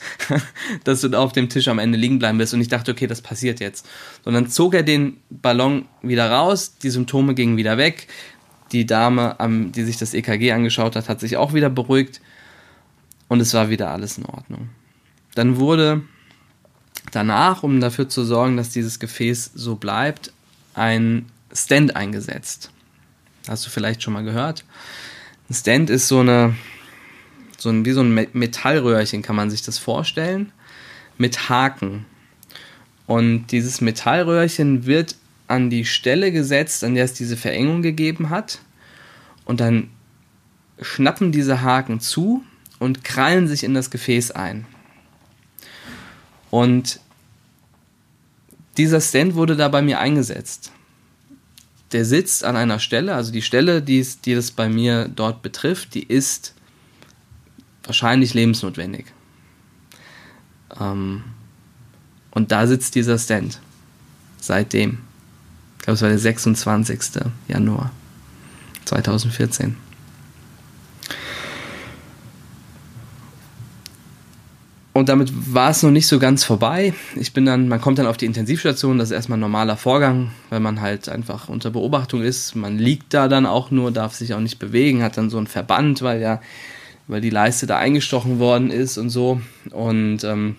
[0.84, 2.54] dass du da auf dem Tisch am Ende liegen bleiben wirst.
[2.54, 3.88] Und ich dachte, okay, das passiert jetzt.
[4.24, 8.08] Und dann zog er den Ballon wieder raus, die Symptome gingen wieder weg.
[8.72, 9.36] Die Dame,
[9.74, 12.20] die sich das EKG angeschaut hat, hat sich auch wieder beruhigt.
[13.28, 14.70] Und es war wieder alles in Ordnung.
[15.34, 16.02] Dann wurde
[17.10, 20.32] danach, um dafür zu sorgen, dass dieses Gefäß so bleibt,
[20.74, 22.70] ein Stand eingesetzt.
[23.48, 24.64] Hast du vielleicht schon mal gehört?
[25.48, 26.54] Ein Stand ist so eine
[27.60, 30.52] so ein, wie so ein Metallröhrchen kann man sich das vorstellen,
[31.18, 32.06] mit Haken.
[33.06, 38.60] Und dieses Metallröhrchen wird an die Stelle gesetzt, an der es diese Verengung gegeben hat.
[39.44, 39.90] Und dann
[40.80, 42.42] schnappen diese Haken zu
[42.78, 44.64] und krallen sich in das Gefäß ein.
[46.50, 47.00] Und
[48.76, 50.72] dieser Stand wurde da bei mir eingesetzt.
[51.92, 55.94] Der sitzt an einer Stelle, also die Stelle, die, die das bei mir dort betrifft,
[55.94, 56.54] die ist
[57.90, 59.06] wahrscheinlich lebensnotwendig.
[60.80, 61.24] Ähm,
[62.30, 63.58] und da sitzt dieser Stand.
[64.40, 64.98] Seitdem.
[65.78, 67.00] Ich glaube, es war der 26.
[67.48, 67.90] Januar
[68.84, 69.74] 2014.
[74.92, 76.94] Und damit war es noch nicht so ganz vorbei.
[77.16, 80.30] Ich bin dann, man kommt dann auf die Intensivstation, das ist erstmal ein normaler Vorgang,
[80.48, 82.54] weil man halt einfach unter Beobachtung ist.
[82.54, 85.48] Man liegt da dann auch nur, darf sich auch nicht bewegen, hat dann so einen
[85.48, 86.40] Verband, weil ja
[87.10, 89.40] weil die Leiste da eingestochen worden ist und so.
[89.70, 90.56] Und ähm,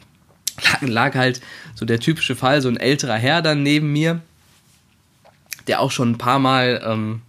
[0.62, 1.42] lag, lag halt
[1.76, 4.20] so der typische Fall, so ein älterer Herr dann neben mir,
[5.68, 7.22] der auch schon ein paar Mal ähm,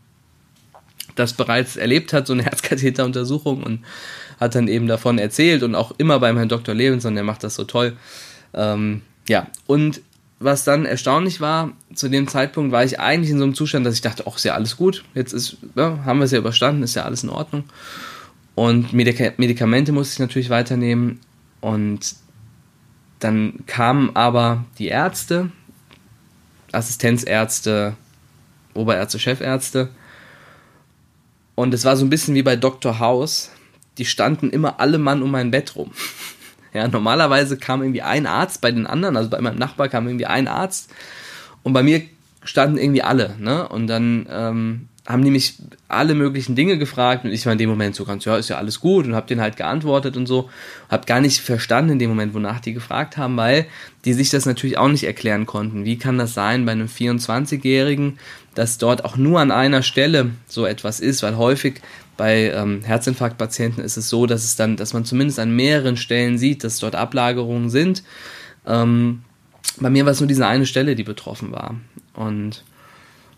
[1.14, 3.84] das bereits erlebt hat, so eine Herzkatheteruntersuchung und
[4.40, 6.74] hat dann eben davon erzählt und auch immer beim Herrn Dr.
[6.74, 7.96] Levinson, der macht das so toll.
[8.54, 10.00] Ähm, ja, und
[10.40, 13.94] was dann erstaunlich war, zu dem Zeitpunkt war ich eigentlich in so einem Zustand, dass
[13.94, 16.82] ich dachte, ach, ist ja alles gut, jetzt ist, ja, haben wir es ja überstanden,
[16.82, 17.62] ist ja alles in Ordnung.
[18.54, 21.20] Und Medika Medikamente musste ich natürlich weiternehmen.
[21.60, 22.14] Und
[23.18, 25.50] dann kamen aber die Ärzte,
[26.72, 27.94] Assistenzärzte,
[28.74, 29.90] Oberärzte, Chefärzte.
[31.54, 32.98] Und es war so ein bisschen wie bei Dr.
[32.98, 33.50] House.
[33.98, 35.92] Die standen immer alle Mann um mein Bett rum.
[36.74, 40.24] Ja, normalerweise kam irgendwie ein Arzt bei den anderen, also bei meinem Nachbar kam irgendwie
[40.24, 40.90] ein Arzt
[41.62, 42.00] und bei mir
[42.44, 43.68] standen irgendwie alle, ne?
[43.68, 45.54] Und dann ähm, haben die mich
[45.88, 48.56] alle möglichen Dinge gefragt und ich war in dem Moment so ganz, ja, ist ja
[48.56, 50.48] alles gut und hab denen halt geantwortet und so.
[50.88, 53.66] Hab gar nicht verstanden in dem Moment, wonach die gefragt haben, weil
[54.04, 55.84] die sich das natürlich auch nicht erklären konnten.
[55.84, 58.18] Wie kann das sein bei einem 24-Jährigen,
[58.54, 61.80] dass dort auch nur an einer Stelle so etwas ist, weil häufig
[62.16, 66.38] bei ähm, Herzinfarktpatienten ist es so, dass es dann, dass man zumindest an mehreren Stellen
[66.38, 68.02] sieht, dass dort Ablagerungen sind.
[68.66, 69.22] Ähm,
[69.80, 71.76] bei mir war es nur diese eine Stelle, die betroffen war.
[72.14, 72.64] Und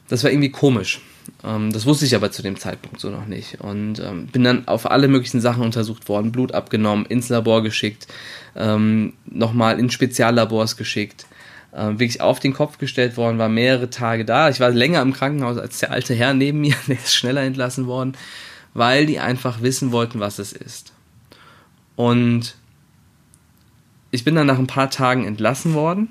[0.08, 1.00] das war irgendwie komisch.
[1.42, 3.60] Ähm, das wusste ich aber zu dem Zeitpunkt so noch nicht.
[3.60, 8.06] Und ähm, bin dann auf alle möglichen Sachen untersucht worden, Blut abgenommen, ins Labor geschickt,
[8.56, 11.26] ähm, nochmal in Speziallabors geschickt.
[11.72, 14.48] äh, wirklich auf den Kopf gestellt worden, war mehrere Tage da.
[14.48, 17.86] Ich war länger im Krankenhaus als der alte Herr neben mir, der ist schneller entlassen
[17.86, 18.16] worden,
[18.74, 20.92] weil die einfach wissen wollten, was es ist.
[21.96, 22.56] Und
[24.10, 26.08] ich bin dann nach ein paar Tagen entlassen worden.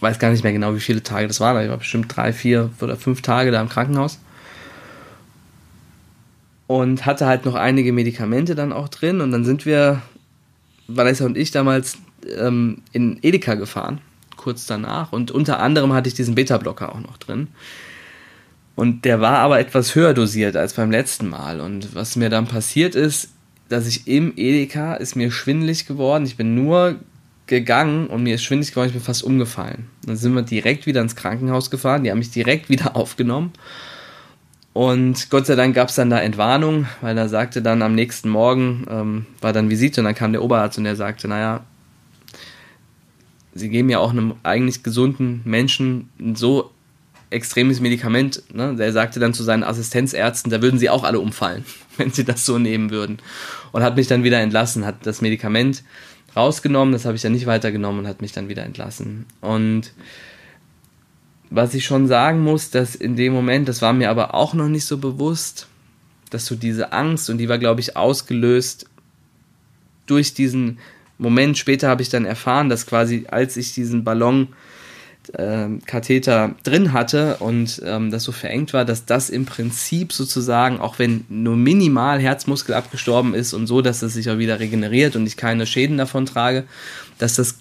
[0.00, 1.62] Weiß gar nicht mehr genau, wie viele Tage das waren.
[1.62, 4.18] Ich war bestimmt drei, vier oder fünf Tage da im Krankenhaus.
[6.66, 9.20] Und hatte halt noch einige Medikamente dann auch drin.
[9.20, 10.02] Und dann sind wir,
[10.88, 11.98] Vanessa und ich, damals
[12.38, 14.00] ähm, in Edeka gefahren,
[14.36, 15.12] kurz danach.
[15.12, 17.48] Und unter anderem hatte ich diesen Beta-Blocker auch noch drin.
[18.76, 21.60] Und der war aber etwas höher dosiert als beim letzten Mal.
[21.60, 23.28] Und was mir dann passiert ist,
[23.68, 26.24] dass ich im Edeka ist mir schwindelig geworden.
[26.24, 26.96] Ich bin nur
[27.46, 29.86] gegangen und mir ist schwindelig geworden, ich bin fast umgefallen.
[30.06, 33.52] Dann sind wir direkt wieder ins Krankenhaus gefahren, die haben mich direkt wieder aufgenommen.
[34.72, 38.28] Und Gott sei Dank gab es dann da Entwarnung, weil er sagte dann am nächsten
[38.28, 41.64] Morgen, ähm, war dann Visite und dann kam der Oberarzt und der sagte, naja,
[43.54, 46.72] sie geben ja auch einem eigentlich gesunden Menschen ein so
[47.30, 48.42] extremes Medikament.
[48.52, 48.74] Ne?
[48.74, 51.64] Der sagte dann zu seinen Assistenzärzten, da würden sie auch alle umfallen,
[51.96, 53.18] wenn sie das so nehmen würden.
[53.70, 55.84] Und hat mich dann wieder entlassen, hat das Medikament
[56.36, 59.26] rausgenommen, das habe ich dann nicht weitergenommen und hat mich dann wieder entlassen.
[59.40, 59.92] Und
[61.50, 64.68] was ich schon sagen muss, dass in dem Moment, das war mir aber auch noch
[64.68, 65.68] nicht so bewusst,
[66.30, 68.86] dass du diese Angst, und die war, glaube ich, ausgelöst
[70.06, 70.78] durch diesen
[71.18, 71.56] Moment.
[71.56, 74.48] Später habe ich dann erfahren, dass quasi, als ich diesen Ballon
[75.30, 80.80] äh, Katheter drin hatte und ähm, das so verengt war, dass das im Prinzip sozusagen,
[80.80, 85.16] auch wenn nur minimal Herzmuskel abgestorben ist und so, dass es sich auch wieder regeneriert
[85.16, 86.64] und ich keine Schäden davon trage,
[87.18, 87.56] dass das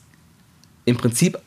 [0.86, 1.39] im Prinzip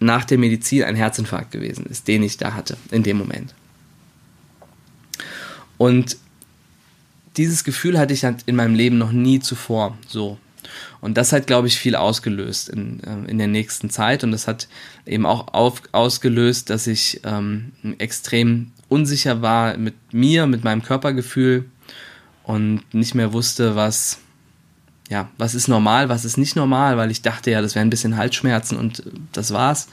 [0.00, 3.54] nach der Medizin ein Herzinfarkt gewesen ist, den ich da hatte, in dem Moment.
[5.76, 6.16] Und
[7.36, 10.38] dieses Gefühl hatte ich halt in meinem Leben noch nie zuvor so.
[11.00, 14.24] Und das hat, glaube ich, viel ausgelöst in, äh, in der nächsten Zeit.
[14.24, 14.68] Und das hat
[15.06, 21.66] eben auch auf, ausgelöst, dass ich ähm, extrem unsicher war mit mir, mit meinem Körpergefühl
[22.42, 24.18] und nicht mehr wusste, was,
[25.10, 27.90] ja, was ist normal, was ist nicht normal, weil ich dachte ja, das wäre ein
[27.90, 29.02] bisschen Halsschmerzen und
[29.32, 29.88] das war's.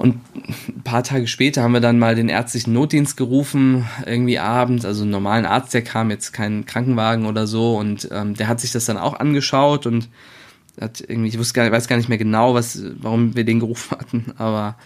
[0.00, 4.86] Und ein paar Tage später haben wir dann mal den ärztlichen Notdienst gerufen, irgendwie abends,
[4.86, 8.60] also einen normalen Arzt, der kam, jetzt kein Krankenwagen oder so, und ähm, der hat
[8.60, 10.08] sich das dann auch angeschaut und
[10.80, 13.90] hat irgendwie, ich wusste gar, weiß gar nicht mehr genau, was, warum wir den gerufen
[13.98, 14.76] hatten, aber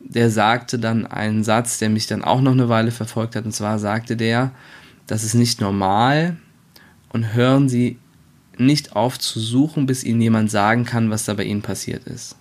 [0.00, 3.52] der sagte dann einen Satz, der mich dann auch noch eine Weile verfolgt hat, und
[3.52, 4.52] zwar sagte der,
[5.06, 6.38] das ist nicht normal.
[7.10, 7.98] Und hören Sie
[8.56, 12.36] nicht auf zu suchen, bis Ihnen jemand sagen kann, was da bei Ihnen passiert ist.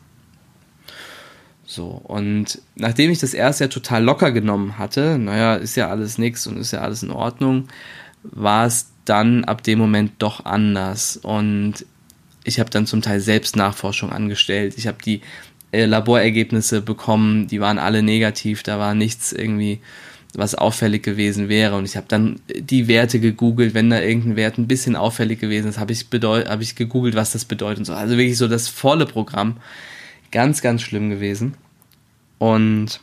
[1.66, 6.18] So, und nachdem ich das erst ja total locker genommen hatte, naja, ist ja alles
[6.18, 7.68] nix und ist ja alles in Ordnung,
[8.24, 11.18] war es dann ab dem Moment doch anders.
[11.18, 11.86] Und
[12.44, 14.76] ich habe dann zum Teil selbst Nachforschung angestellt.
[14.78, 15.22] Ich habe die
[15.72, 19.80] äh, Laborergebnisse bekommen, die waren alle negativ, da war nichts irgendwie
[20.38, 21.76] was auffällig gewesen wäre.
[21.76, 25.70] Und ich habe dann die Werte gegoogelt, wenn da irgendein Wert ein bisschen auffällig gewesen
[25.70, 27.94] ist, habe ich, hab ich gegoogelt, was das bedeutet und so.
[27.94, 29.58] Also wirklich so das volle Programm.
[30.36, 31.56] Ganz, ganz schlimm gewesen.
[32.40, 33.00] Und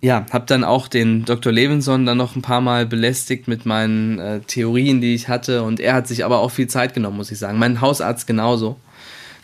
[0.00, 1.52] ja, habe dann auch den Dr.
[1.52, 5.64] Levinson dann noch ein paar Mal belästigt mit meinen äh, Theorien, die ich hatte.
[5.64, 7.58] Und er hat sich aber auch viel Zeit genommen, muss ich sagen.
[7.58, 8.78] Mein Hausarzt genauso.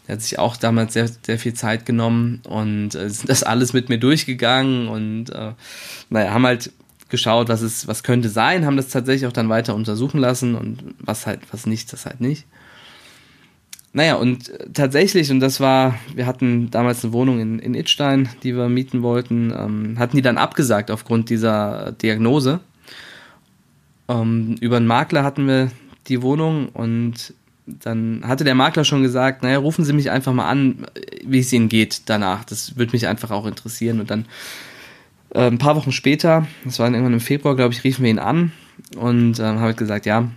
[0.07, 3.73] Der hat sich auch damals sehr, sehr viel Zeit genommen und äh, sind das alles
[3.73, 5.55] mit mir durchgegangen und äh,
[6.09, 6.71] naja, haben halt
[7.09, 10.95] geschaut, was es, was könnte sein, haben das tatsächlich auch dann weiter untersuchen lassen und
[11.01, 12.47] was halt, was nicht, das halt nicht.
[13.95, 18.57] Naja, und tatsächlich, und das war, wir hatten damals eine Wohnung in, in Itstein, die
[18.57, 22.61] wir mieten wollten, ähm, hatten die dann abgesagt aufgrund dieser Diagnose.
[24.09, 25.71] Ähm, über einen Makler hatten wir
[26.09, 27.35] die Wohnung und
[27.67, 30.87] dann hatte der Makler schon gesagt, naja, rufen Sie mich einfach mal an,
[31.25, 32.45] wie es Ihnen geht danach.
[32.45, 34.01] Das würde mich einfach auch interessieren.
[34.01, 34.25] Und dann
[35.35, 38.11] äh, ein paar Wochen später, das war dann irgendwann im Februar, glaube ich, riefen wir
[38.11, 38.53] ihn an
[38.97, 40.29] und äh, haben halt gesagt, ja,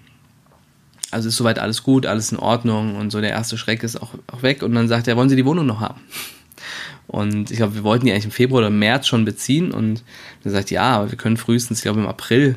[1.16, 4.16] also ist soweit alles gut, alles in Ordnung und so der erste Schreck ist auch,
[4.28, 4.62] auch weg.
[4.64, 6.02] Und dann sagt er, wollen Sie die Wohnung noch haben?
[7.08, 10.04] Und ich glaube, wir wollten die eigentlich im Februar oder März schon beziehen und
[10.44, 12.56] er sagt, ja, aber wir können frühestens, ich glaube im April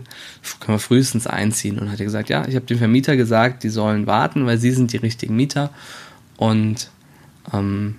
[0.59, 1.79] können wir frühestens einziehen.
[1.79, 4.71] Und hat er gesagt, ja, ich habe dem Vermieter gesagt, die sollen warten, weil sie
[4.71, 5.71] sind die richtigen Mieter.
[6.39, 6.89] Und
[7.53, 7.97] ähm,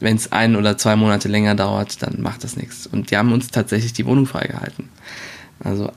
[0.00, 2.88] wenn es ein oder zwei Monate länger dauert, dann macht das nichts.
[2.88, 4.88] Und die haben uns tatsächlich die Wohnung freigehalten.
[5.60, 5.92] Also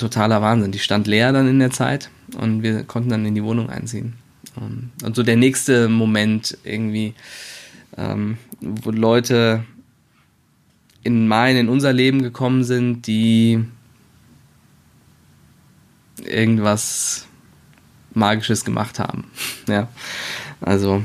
[0.00, 0.72] totaler Wahnsinn.
[0.72, 4.14] Die stand leer dann in der Zeit und wir konnten dann in die Wohnung einziehen.
[4.56, 7.14] Und so der nächste Moment irgendwie
[7.96, 9.64] ähm, wo Leute
[11.02, 13.64] in mein, in unser Leben gekommen sind, die
[16.24, 17.26] irgendwas
[18.12, 19.30] Magisches gemacht haben.
[19.66, 19.88] Ja,
[20.60, 21.04] also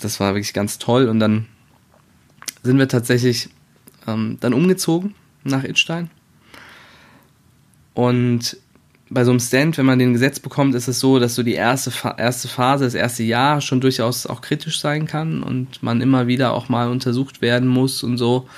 [0.00, 1.08] das war wirklich ganz toll.
[1.08, 1.46] Und dann
[2.64, 3.50] sind wir tatsächlich
[4.08, 5.14] ähm, dann umgezogen
[5.44, 6.10] nach Itstein.
[7.94, 8.56] Und
[9.10, 11.54] bei so einem Stand, wenn man den Gesetz bekommt, ist es so, dass so die
[11.54, 16.28] erste, erste Phase, das erste Jahr schon durchaus auch kritisch sein kann und man immer
[16.28, 18.48] wieder auch mal untersucht werden muss und so.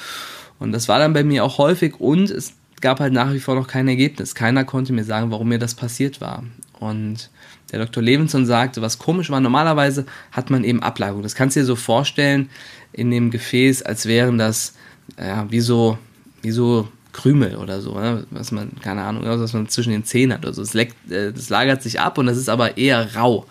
[0.59, 3.55] Und das war dann bei mir auch häufig und es gab halt nach wie vor
[3.55, 4.35] noch kein Ergebnis.
[4.35, 6.45] Keiner konnte mir sagen, warum mir das passiert war.
[6.79, 7.31] Und
[7.71, 8.03] der Dr.
[8.03, 11.23] Levinson sagte, was komisch war, normalerweise hat man eben Ablagerung.
[11.23, 12.51] Das kannst du dir so vorstellen
[12.93, 14.75] in dem Gefäß, als wären das
[15.19, 15.97] ja, wie so,
[16.43, 18.27] wie so Krümel oder so, ne?
[18.31, 20.47] was man, keine Ahnung, was man zwischen den Zähnen hat.
[20.47, 23.47] Also es leckt, äh, das lagert sich ab und das ist aber eher rau.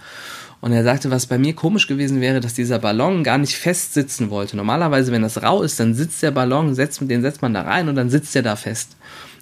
[0.62, 3.96] Und er sagte, was bei mir komisch gewesen wäre, dass dieser Ballon gar nicht fest
[3.96, 4.56] sitzen wollte.
[4.56, 7.90] Normalerweise, wenn das rau ist, dann sitzt der Ballon, setzt, den setzt man da rein
[7.90, 8.96] und dann sitzt der da fest.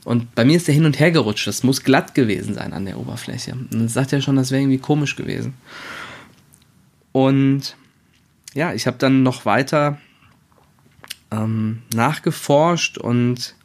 [0.06, 1.46] Und bei mir ist der hin und her gerutscht.
[1.46, 3.52] Das muss glatt gewesen sein an der Oberfläche.
[3.52, 5.56] Und dann sagt er schon, das wäre irgendwie komisch gewesen.
[7.12, 7.76] Und
[8.54, 10.00] ja, ich habe dann noch weiter
[11.32, 13.56] ähm, nachgeforscht und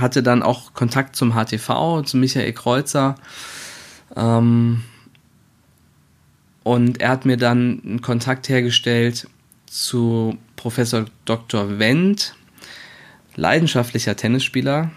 [0.00, 3.16] hatte dann auch Kontakt zum HTV, zu Michael Kreuzer.
[4.16, 4.84] Ähm,
[6.62, 9.28] und er hat mir dann einen Kontakt hergestellt
[9.66, 11.78] zu Professor Dr.
[11.78, 12.34] Wendt,
[13.36, 14.90] leidenschaftlicher Tennisspieler.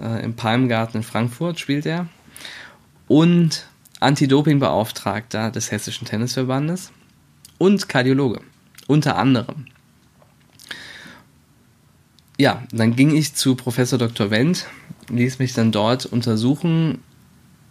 [0.00, 2.06] Äh, Im Palmgarten in Frankfurt spielt er.
[3.08, 3.66] Und
[4.00, 6.92] Anti-Doping-Beauftragter des Hessischen Tennisverbandes.
[7.58, 8.40] Und Kardiologe.
[8.86, 9.66] Unter anderem
[12.38, 14.30] ja, dann ging ich zu Professor Dr.
[14.30, 14.66] Wendt,
[15.08, 16.98] ließ mich dann dort untersuchen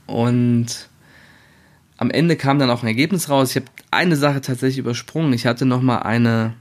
[0.07, 0.89] und
[1.97, 3.51] am Ende kam dann auch ein Ergebnis raus.
[3.51, 5.33] Ich habe eine Sache tatsächlich übersprungen.
[5.33, 6.53] Ich hatte nochmal eine,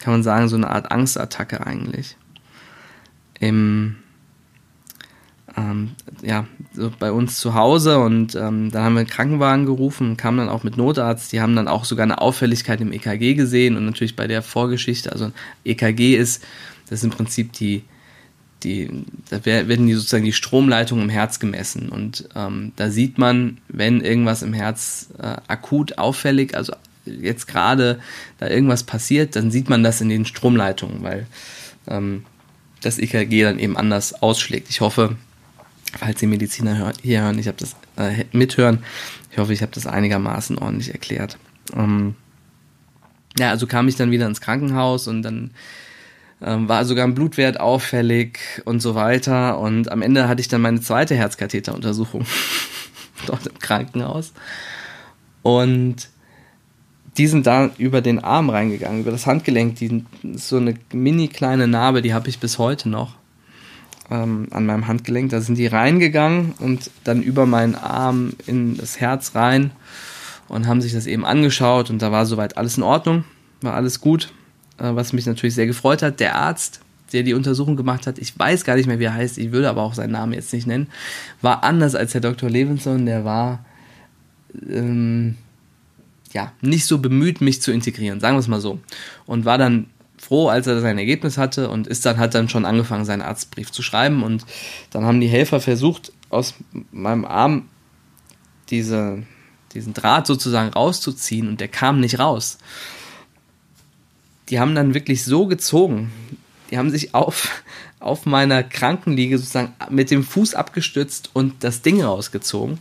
[0.00, 2.16] kann man sagen, so eine Art Angstattacke eigentlich.
[3.40, 3.96] Im,
[5.56, 10.16] ähm, ja, so bei uns zu Hause und ähm, dann haben wir einen Krankenwagen gerufen
[10.16, 11.32] kamen dann auch mit Notarzt.
[11.32, 15.10] Die haben dann auch sogar eine Auffälligkeit im EKG gesehen und natürlich bei der Vorgeschichte,
[15.10, 15.32] also
[15.64, 16.44] EKG ist
[16.90, 17.84] das ist im Prinzip die,
[18.62, 18.90] die,
[19.30, 24.02] da werden die sozusagen die Stromleitungen im Herz gemessen und ähm, da sieht man, wenn
[24.02, 26.74] irgendwas im Herz äh, akut auffällig, also
[27.06, 28.00] jetzt gerade
[28.38, 31.26] da irgendwas passiert, dann sieht man das in den Stromleitungen, weil
[31.88, 32.24] ähm,
[32.82, 34.68] das EKG dann eben anders ausschlägt.
[34.68, 35.16] Ich hoffe,
[35.98, 38.84] falls die Mediziner hier hören, ich habe das äh, mithören,
[39.30, 41.38] ich hoffe, ich habe das einigermaßen ordentlich erklärt.
[41.74, 42.14] Ähm,
[43.38, 45.50] ja, also kam ich dann wieder ins Krankenhaus und dann
[46.40, 49.58] war sogar ein Blutwert auffällig und so weiter.
[49.58, 52.24] Und am Ende hatte ich dann meine zweite Herzkatheteruntersuchung
[53.26, 54.32] dort im Krankenhaus.
[55.42, 56.08] Und
[57.18, 59.76] die sind da über den Arm reingegangen, über das Handgelenk.
[59.76, 63.16] Die so eine mini kleine Narbe, die habe ich bis heute noch
[64.10, 65.30] ähm, an meinem Handgelenk.
[65.30, 69.72] Da sind die reingegangen und dann über meinen Arm in das Herz rein
[70.48, 73.24] und haben sich das eben angeschaut und da war soweit alles in Ordnung,
[73.60, 74.32] war alles gut.
[74.80, 76.20] Äh, was mich natürlich sehr gefreut hat.
[76.20, 76.80] Der Arzt,
[77.12, 79.68] der die Untersuchung gemacht hat, ich weiß gar nicht mehr, wie er heißt, ich würde
[79.68, 80.88] aber auch seinen Namen jetzt nicht nennen,
[81.42, 82.48] war anders als der Dr.
[82.48, 83.64] Levinson, der war
[84.68, 85.36] ähm,
[86.32, 88.80] ja nicht so bemüht, mich zu integrieren, sagen wir es mal so.
[89.26, 89.86] Und war dann
[90.18, 93.72] froh, als er sein Ergebnis hatte und ist dann hat dann schon angefangen, seinen Arztbrief
[93.72, 94.22] zu schreiben.
[94.22, 94.44] Und
[94.90, 96.54] dann haben die Helfer versucht, aus
[96.92, 97.68] meinem Arm
[98.68, 99.24] diese,
[99.74, 102.58] diesen Draht sozusagen rauszuziehen und der kam nicht raus
[104.50, 106.12] die haben dann wirklich so gezogen.
[106.70, 107.62] Die haben sich auf,
[108.00, 112.78] auf meiner Krankenliege sozusagen mit dem Fuß abgestützt und das Ding rausgezogen.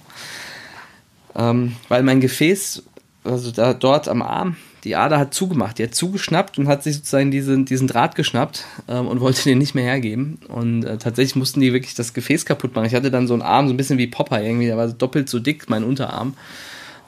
[1.36, 2.84] Ähm, weil mein Gefäß,
[3.24, 5.78] also da dort am Arm, die Ader hat zugemacht.
[5.78, 9.58] Die hat zugeschnappt und hat sich sozusagen diesen, diesen Draht geschnappt ähm, und wollte den
[9.58, 10.40] nicht mehr hergeben.
[10.48, 12.86] Und äh, tatsächlich mussten die wirklich das Gefäß kaputt machen.
[12.86, 15.30] Ich hatte dann so einen Arm, so ein bisschen wie Popeye irgendwie, der war doppelt
[15.30, 16.34] so dick, mein Unterarm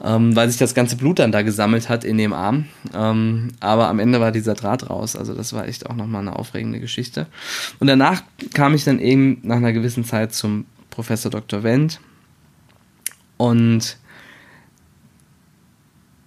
[0.04, 2.66] ähm, weil sich das ganze Blut dann da gesammelt hat in dem Arm.
[2.94, 5.16] Ähm, aber am Ende war dieser Draht raus.
[5.16, 7.28] Also das war echt auch nochmal eine aufregende Geschichte.
[7.80, 8.24] Und danach
[8.54, 11.64] kam ich dann eben nach einer gewissen Zeit zum Professor Dr.
[11.64, 12.00] Wendt
[13.38, 13.98] und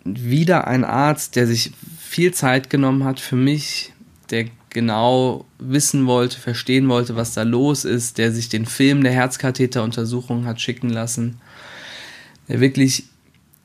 [0.04, 3.92] wieder ein Arzt, der sich viel Zeit genommen hat für mich,
[4.30, 9.12] der genau wissen wollte, verstehen wollte, was da los ist, der sich den Film der
[9.12, 11.40] Herzkatheteruntersuchung hat schicken lassen,
[12.48, 13.04] der wirklich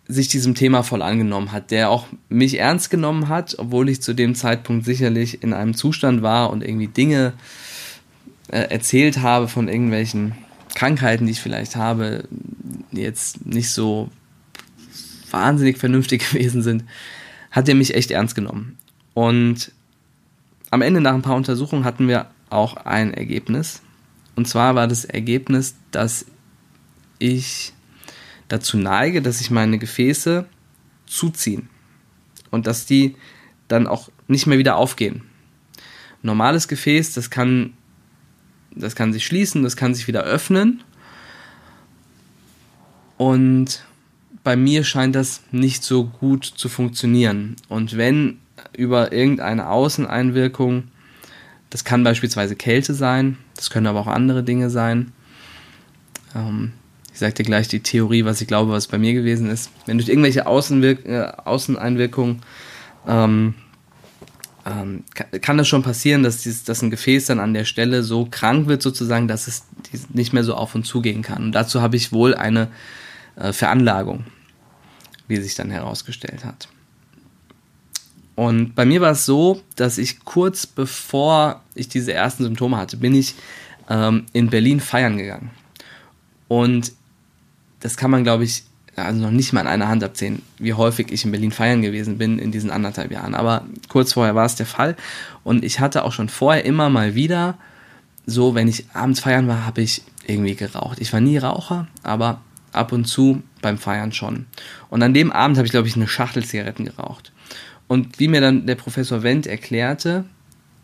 [0.10, 4.16] sich diesem Thema voll angenommen hat, der auch mich ernst genommen hat, obwohl ich zu
[4.16, 7.34] dem Zeitpunkt sicherlich in einem Zustand war und irgendwie Dinge
[8.48, 10.34] äh, erzählt habe von irgendwelchen
[10.74, 12.24] Krankheiten, die ich vielleicht habe,
[12.92, 14.10] jetzt nicht so
[15.30, 16.86] wahnsinnig vernünftig gewesen sind,
[17.52, 18.80] hat er mich echt ernst genommen.
[19.14, 19.72] Und
[20.72, 23.84] am Ende nach ein paar Untersuchungen hatten wir auch ein Ergebnis.
[24.36, 26.26] Und zwar war das Ergebnis, dass
[27.20, 27.74] ich
[28.50, 30.46] dazu neige, dass sich meine Gefäße
[31.06, 31.70] zuziehen
[32.52, 33.16] und dass die
[33.68, 35.22] dann auch nicht mehr wieder aufgehen.
[36.22, 37.74] Normales Gefäß, das kann,
[38.76, 40.84] das kann sich schließen, das kann sich wieder öffnen.
[43.18, 43.84] Und
[44.44, 47.56] bei mir scheint das nicht so gut zu funktionieren.
[47.70, 48.40] Und wenn
[48.76, 50.90] über irgendeine Außeneinwirkung,
[51.70, 55.12] das kann beispielsweise Kälte sein, das können aber auch andere Dinge sein.
[56.36, 56.74] Ähm,
[57.20, 59.72] ich sage dir gleich die Theorie, was ich glaube, was bei mir gewesen ist.
[59.86, 62.42] Wenn durch irgendwelche Außenwirk äh, Außeneinwirkungen
[63.06, 63.56] ähm,
[64.66, 65.04] ähm,
[65.42, 68.68] kann, das schon passieren, dass, dieses, dass ein Gefäß dann an der Stelle so krank
[68.68, 69.66] wird, sozusagen, dass es
[70.14, 71.44] nicht mehr so auf und zu gehen kann.
[71.44, 72.70] Und dazu habe ich wohl eine
[73.36, 74.24] äh, Veranlagung,
[75.28, 76.70] wie sich dann herausgestellt hat.
[78.36, 82.96] Und bei mir war es so, dass ich kurz bevor ich diese ersten Symptome hatte,
[82.96, 83.36] bin ich
[83.90, 85.52] ähm, in Berlin feiern gegangen.
[86.48, 86.94] Und
[87.80, 88.64] das kann man, glaube ich,
[88.96, 92.18] also noch nicht mal an einer Hand abzählen, wie häufig ich in Berlin feiern gewesen
[92.18, 93.36] bin in diesen anderthalb Jahren.
[93.36, 94.96] Aber kurz vorher war es der Fall.
[95.44, 97.58] Und ich hatte auch schon vorher immer mal wieder,
[98.26, 101.00] so wenn ich abends feiern war, habe ich irgendwie geraucht.
[101.00, 104.46] Ich war nie Raucher, aber ab und zu beim Feiern schon.
[104.90, 107.32] Und an dem Abend habe ich, glaube ich, eine Schachtel Zigaretten geraucht.
[107.88, 110.26] Und wie mir dann der Professor Wendt erklärte,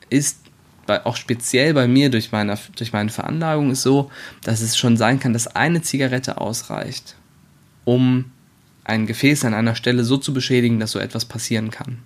[0.09, 0.39] ist
[0.86, 4.11] bei, auch speziell bei mir durch meine, durch meine Veranlagung ist so,
[4.43, 7.15] dass es schon sein kann, dass eine Zigarette ausreicht,
[7.83, 8.31] um
[8.83, 11.97] ein Gefäß an einer Stelle so zu beschädigen, dass so etwas passieren kann.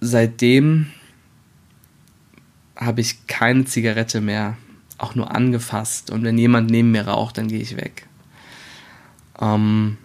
[0.00, 0.86] Seitdem
[2.76, 4.56] habe ich keine Zigarette mehr
[5.00, 6.10] auch nur angefasst.
[6.10, 8.06] Und wenn jemand neben mir raucht, dann gehe ich weg.
[9.40, 9.98] Ähm,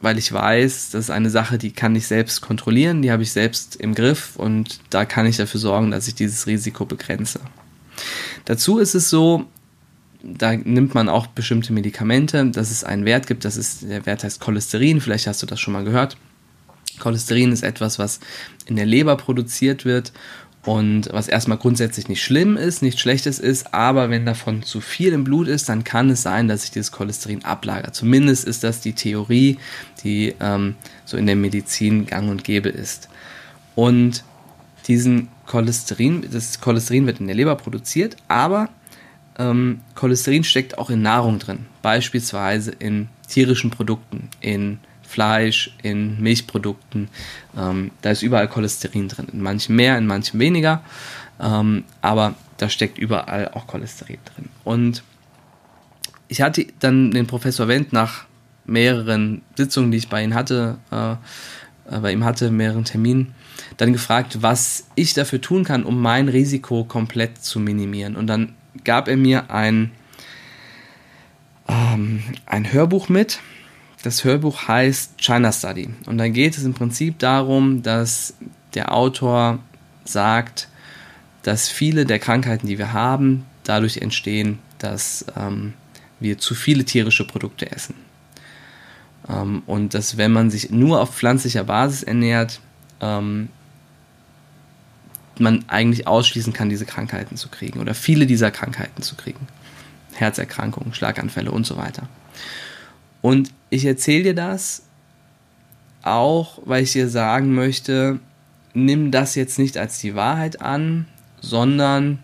[0.00, 3.32] weil ich weiß, das ist eine Sache, die kann ich selbst kontrollieren, die habe ich
[3.32, 7.40] selbst im Griff und da kann ich dafür sorgen, dass ich dieses Risiko begrenze.
[8.44, 9.46] Dazu ist es so,
[10.22, 14.24] da nimmt man auch bestimmte Medikamente, dass es einen Wert gibt, das ist, der Wert
[14.24, 16.16] heißt Cholesterin, vielleicht hast du das schon mal gehört.
[16.98, 18.20] Cholesterin ist etwas, was
[18.66, 20.12] in der Leber produziert wird
[20.68, 25.14] und was erstmal grundsätzlich nicht schlimm ist, nichts Schlechtes ist, aber wenn davon zu viel
[25.14, 27.94] im Blut ist, dann kann es sein, dass sich dieses Cholesterin ablagert.
[27.94, 29.56] Zumindest ist das die Theorie,
[30.04, 30.74] die ähm,
[31.06, 33.08] so in der Medizin gang und gäbe ist.
[33.76, 34.24] Und
[34.88, 38.68] diesen Cholesterin, das Cholesterin wird in der Leber produziert, aber
[39.38, 47.08] ähm, Cholesterin steckt auch in Nahrung drin, beispielsweise in tierischen Produkten, in Fleisch, in Milchprodukten.
[47.56, 49.26] Ähm, da ist überall Cholesterin drin.
[49.32, 50.82] In manchen mehr, in manchen weniger.
[51.40, 54.48] Ähm, aber da steckt überall auch Cholesterin drin.
[54.64, 55.02] Und
[56.28, 58.26] ich hatte dann den Professor Wendt nach
[58.66, 63.34] mehreren Sitzungen, die ich bei ihm hatte, äh, äh, bei ihm hatte, mehreren Terminen,
[63.78, 68.14] dann gefragt, was ich dafür tun kann, um mein Risiko komplett zu minimieren.
[68.14, 68.54] Und dann
[68.84, 69.90] gab er mir ein,
[71.66, 73.40] ähm, ein Hörbuch mit,
[74.02, 75.90] das Hörbuch heißt China Study.
[76.06, 78.34] Und da geht es im Prinzip darum, dass
[78.74, 79.58] der Autor
[80.04, 80.68] sagt,
[81.42, 85.74] dass viele der Krankheiten, die wir haben, dadurch entstehen, dass ähm,
[86.20, 87.94] wir zu viele tierische Produkte essen.
[89.28, 92.60] Ähm, und dass wenn man sich nur auf pflanzlicher Basis ernährt,
[93.00, 93.48] ähm,
[95.38, 99.46] man eigentlich ausschließen kann, diese Krankheiten zu kriegen oder viele dieser Krankheiten zu kriegen.
[100.14, 102.08] Herzerkrankungen, Schlaganfälle und so weiter.
[103.22, 104.82] Und ich erzähle dir das
[106.02, 108.20] auch, weil ich dir sagen möchte,
[108.74, 111.06] nimm das jetzt nicht als die Wahrheit an,
[111.40, 112.22] sondern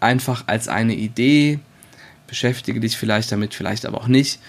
[0.00, 1.60] einfach als eine Idee,
[2.26, 4.40] beschäftige dich vielleicht damit, vielleicht aber auch nicht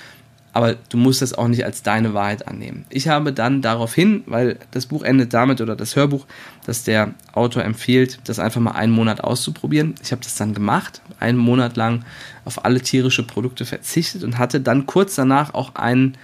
[0.58, 2.86] aber du musst das auch nicht als deine Wahrheit annehmen.
[2.90, 6.26] Ich habe dann daraufhin, weil das Buch endet damit oder das Hörbuch,
[6.66, 9.94] dass der Autor empfiehlt, das einfach mal einen Monat auszuprobieren.
[10.02, 12.06] Ich habe das dann gemacht, einen Monat lang
[12.44, 16.18] auf alle tierische Produkte verzichtet und hatte dann kurz danach auch einen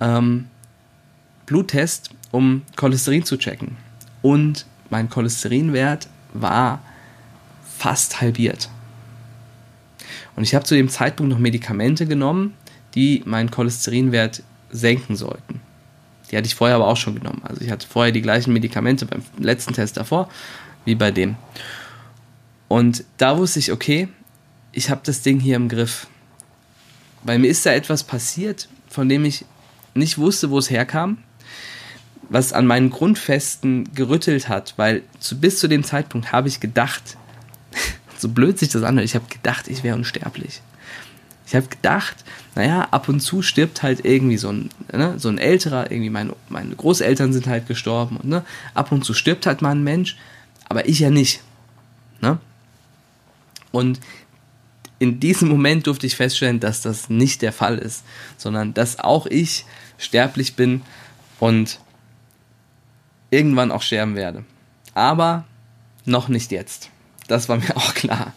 [0.00, 0.46] ähm,
[1.44, 3.76] Bluttest, um Cholesterin zu checken.
[4.22, 6.80] Und mein Cholesterinwert war
[7.76, 8.70] fast halbiert.
[10.34, 12.54] Und ich habe zu dem Zeitpunkt noch Medikamente genommen,
[12.96, 15.60] die meinen Cholesterinwert senken sollten.
[16.30, 17.42] Die hatte ich vorher aber auch schon genommen.
[17.44, 20.28] Also ich hatte vorher die gleichen Medikamente beim letzten Test davor
[20.84, 21.36] wie bei dem.
[22.68, 24.08] Und da wusste ich, okay,
[24.72, 26.06] ich habe das Ding hier im Griff.
[27.22, 29.44] Bei mir ist da etwas passiert, von dem ich
[29.94, 31.18] nicht wusste, wo es herkam,
[32.28, 37.16] was an meinen Grundfesten gerüttelt hat, weil zu, bis zu dem Zeitpunkt habe ich gedacht,
[38.18, 40.60] so blöd sich das anhört, ich habe gedacht, ich wäre unsterblich.
[41.46, 42.24] Ich habe gedacht,
[42.56, 46.34] naja, ab und zu stirbt halt irgendwie so ein, ne, so ein älterer, irgendwie meine,
[46.48, 48.44] meine Großeltern sind halt gestorben und ne,
[48.74, 50.16] ab und zu stirbt halt mal ein Mensch,
[50.68, 51.42] aber ich ja nicht.
[52.20, 52.38] Ne?
[53.70, 54.00] Und
[54.98, 58.04] in diesem Moment durfte ich feststellen, dass das nicht der Fall ist,
[58.36, 59.66] sondern dass auch ich
[59.98, 60.82] sterblich bin
[61.38, 61.78] und
[63.30, 64.44] irgendwann auch sterben werde.
[64.94, 65.44] Aber
[66.04, 66.90] noch nicht jetzt.
[67.28, 68.32] Das war mir auch klar.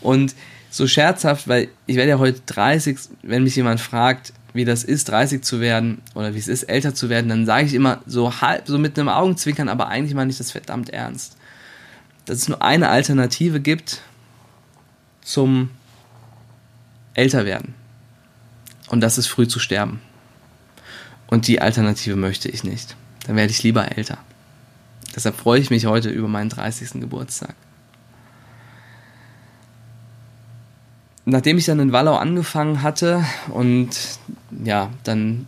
[0.00, 0.34] Und
[0.74, 5.08] so scherzhaft, weil ich werde ja heute 30, wenn mich jemand fragt, wie das ist,
[5.08, 8.40] 30 zu werden oder wie es ist, älter zu werden, dann sage ich immer so
[8.40, 11.36] halb, so mit einem Augenzwinkern, aber eigentlich meine ich das verdammt ernst.
[12.24, 14.00] Dass es nur eine Alternative gibt
[15.22, 15.70] zum
[17.14, 17.74] Älterwerden.
[18.88, 20.00] Und das ist früh zu sterben.
[21.28, 22.96] Und die Alternative möchte ich nicht.
[23.28, 24.18] Dann werde ich lieber älter.
[25.14, 27.00] Deshalb freue ich mich heute über meinen 30.
[27.00, 27.54] Geburtstag.
[31.26, 33.90] Nachdem ich dann in Wallau angefangen hatte und
[34.62, 35.46] ja, dann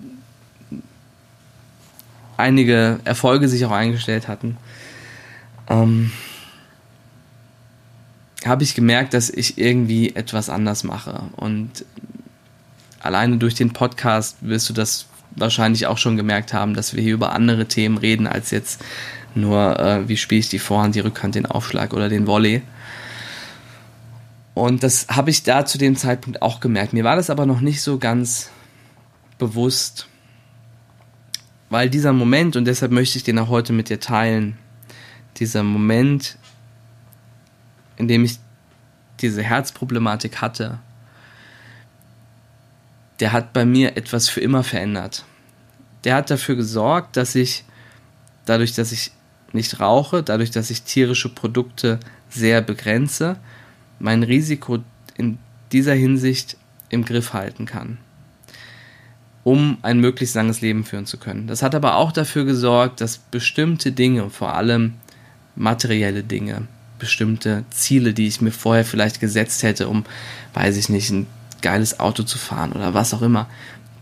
[2.37, 4.57] einige Erfolge sich auch eingestellt hatten,
[5.69, 6.13] ähm,
[8.45, 11.23] habe ich gemerkt, dass ich irgendwie etwas anders mache.
[11.37, 11.85] Und
[13.01, 17.15] alleine durch den Podcast wirst du das wahrscheinlich auch schon gemerkt haben, dass wir hier
[17.15, 18.83] über andere Themen reden, als jetzt
[19.35, 22.63] nur, äh, wie spiele ich die Vorhand, die Rückhand, den Aufschlag oder den Volley.
[24.57, 26.95] Und das habe ich da zu dem Zeitpunkt auch gemerkt.
[26.95, 28.49] Mir war das aber noch nicht so ganz
[29.37, 30.09] bewusst,
[31.69, 34.57] weil dieser Moment, und deshalb möchte ich den auch heute mit dir teilen,
[35.37, 36.39] dieser Moment,
[37.99, 38.39] in dem ich
[39.21, 40.79] diese Herzproblematik hatte,
[43.21, 45.27] der hat bei mir etwas für immer verändert.
[46.05, 47.67] Der hat dafür gesorgt, dass ich,
[48.47, 49.11] dadurch, dass ich
[49.53, 52.01] nicht rauche, dadurch, dass ich tierische Produkte
[52.31, 53.37] sehr begrenze,
[53.99, 54.79] mein Risiko
[55.17, 55.39] in
[55.73, 56.57] dieser Hinsicht
[56.89, 57.99] im Griff halten kann,
[59.45, 61.47] um ein möglichst langes Leben führen zu können.
[61.47, 64.95] Das hat aber auch dafür gesorgt, dass bestimmte Dinge, vor allem
[65.57, 66.63] materielle Dinge,
[66.99, 70.05] bestimmte Ziele, die ich mir vorher vielleicht gesetzt hätte, um,
[70.55, 71.27] weiß ich nicht, ein
[71.63, 73.49] geiles Auto zu fahren oder was auch immer,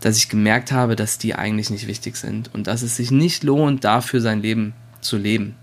[0.01, 3.43] dass ich gemerkt habe, dass die eigentlich nicht wichtig sind und dass es sich nicht
[3.43, 5.55] lohnt, dafür sein Leben zu leben.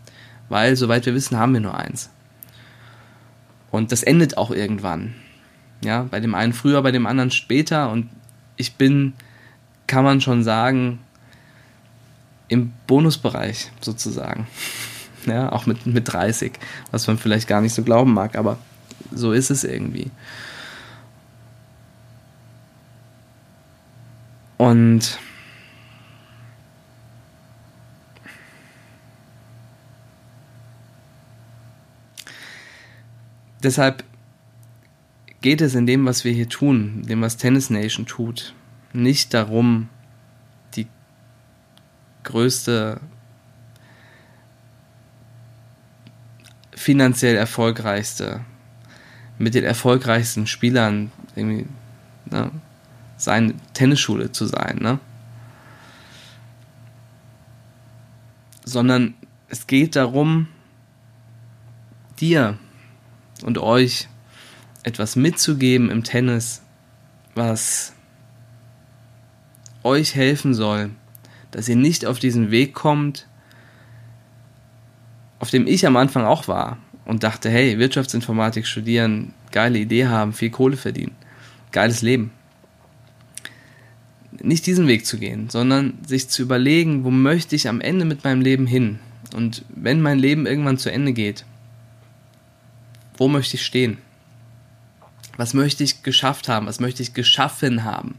[0.49, 2.11] Weil, soweit wir wissen, haben wir nur eins.
[3.73, 5.15] Und das endet auch irgendwann.
[5.83, 7.91] Ja, bei dem einen früher, bei dem anderen später.
[7.91, 8.09] Und
[8.57, 9.15] ich bin,
[9.89, 11.01] kann man schon sagen,
[12.47, 14.47] im Bonusbereich sozusagen.
[15.25, 16.55] Ja, auch mit, mit 30,
[16.91, 18.59] was man vielleicht gar nicht so glauben mag, aber
[19.13, 20.11] so ist es irgendwie.
[24.59, 25.21] Und
[33.63, 34.05] deshalb
[35.41, 38.55] geht es in dem, was wir hier tun, dem, was Tennis Nation tut,
[38.93, 39.89] nicht darum,
[40.75, 40.87] die
[42.25, 43.01] größte
[46.73, 48.45] finanziell erfolgreichste,
[49.39, 51.67] mit den erfolgreichsten Spielern irgendwie
[52.31, 52.51] ne,
[53.17, 54.99] seine Tennisschule zu sein, ne?
[58.65, 59.15] Sondern
[59.49, 60.49] es geht darum,
[62.21, 62.59] dir
[63.43, 64.09] und euch
[64.83, 66.63] etwas mitzugeben im Tennis,
[67.35, 67.93] was
[69.83, 70.91] euch helfen soll,
[71.51, 73.27] dass ihr nicht auf diesen Weg kommt,
[75.39, 80.33] auf dem ich am Anfang auch war und dachte, hey, Wirtschaftsinformatik studieren, geile Idee haben,
[80.33, 81.17] viel Kohle verdienen,
[81.73, 82.31] geiles Leben.
[84.41, 88.25] Nicht diesen Weg zu gehen, sondern sich zu überlegen, wo möchte ich am Ende mit
[88.25, 88.99] meinem Leben hin?
[89.35, 91.45] Und wenn mein Leben irgendwann zu Ende geht,
[93.17, 93.99] wo möchte ich stehen?
[95.37, 96.67] Was möchte ich geschafft haben?
[96.67, 98.19] Was möchte ich geschaffen haben?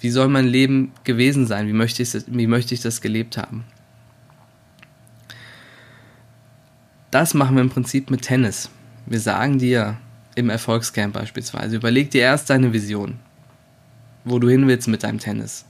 [0.00, 1.66] Wie soll mein Leben gewesen sein?
[1.66, 3.64] Wie möchte ich, wie möchte ich das gelebt haben?
[7.10, 8.70] Das machen wir im Prinzip mit Tennis.
[9.06, 9.98] Wir sagen dir
[10.34, 13.18] im Erfolgscamp beispielsweise, überleg dir erst deine Vision,
[14.24, 15.64] wo du hin willst mit deinem Tennis.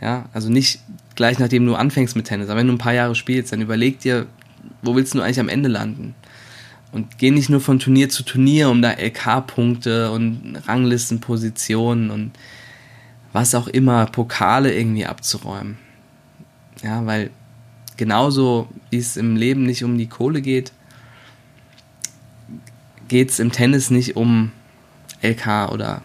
[0.00, 0.80] Ja, also nicht
[1.14, 4.00] gleich nachdem du anfängst mit Tennis, aber wenn du ein paar Jahre spielst, dann überleg
[4.00, 4.26] dir,
[4.82, 6.14] wo willst du eigentlich am Ende landen?
[6.94, 12.30] Und geh nicht nur von Turnier zu Turnier, um da LK-Punkte und Ranglistenpositionen und
[13.32, 15.76] was auch immer, Pokale irgendwie abzuräumen.
[16.84, 17.30] Ja, weil
[17.96, 20.70] genauso wie es im Leben nicht um die Kohle geht,
[23.08, 24.52] geht es im Tennis nicht um
[25.20, 26.02] LK oder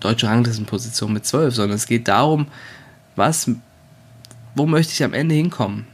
[0.00, 2.48] deutsche Ranglistenposition mit 12, sondern es geht darum,
[3.14, 3.48] was,
[4.56, 5.86] wo möchte ich am Ende hinkommen?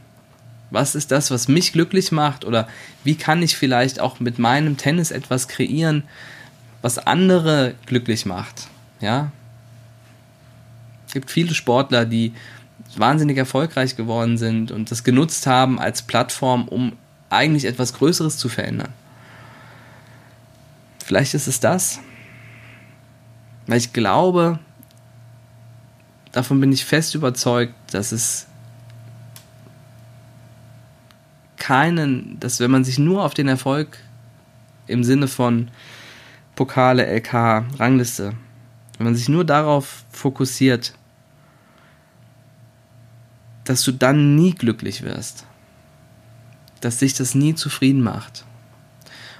[0.71, 2.45] Was ist das, was mich glücklich macht?
[2.45, 2.67] Oder
[3.03, 6.03] wie kann ich vielleicht auch mit meinem Tennis etwas kreieren,
[6.81, 8.67] was andere glücklich macht?
[9.01, 9.31] Ja?
[11.07, 12.33] Es gibt viele Sportler, die
[12.95, 16.93] wahnsinnig erfolgreich geworden sind und das genutzt haben als Plattform, um
[17.29, 18.93] eigentlich etwas Größeres zu verändern.
[21.03, 21.99] Vielleicht ist es das.
[23.67, 24.59] Weil ich glaube,
[26.31, 28.47] davon bin ich fest überzeugt, dass es
[31.61, 33.99] keinen, dass wenn man sich nur auf den Erfolg
[34.87, 35.69] im Sinne von
[36.55, 37.33] Pokale, LK,
[37.79, 38.33] Rangliste,
[38.97, 40.93] wenn man sich nur darauf fokussiert,
[43.63, 45.45] dass du dann nie glücklich wirst.
[46.81, 48.43] Dass dich das nie zufrieden macht.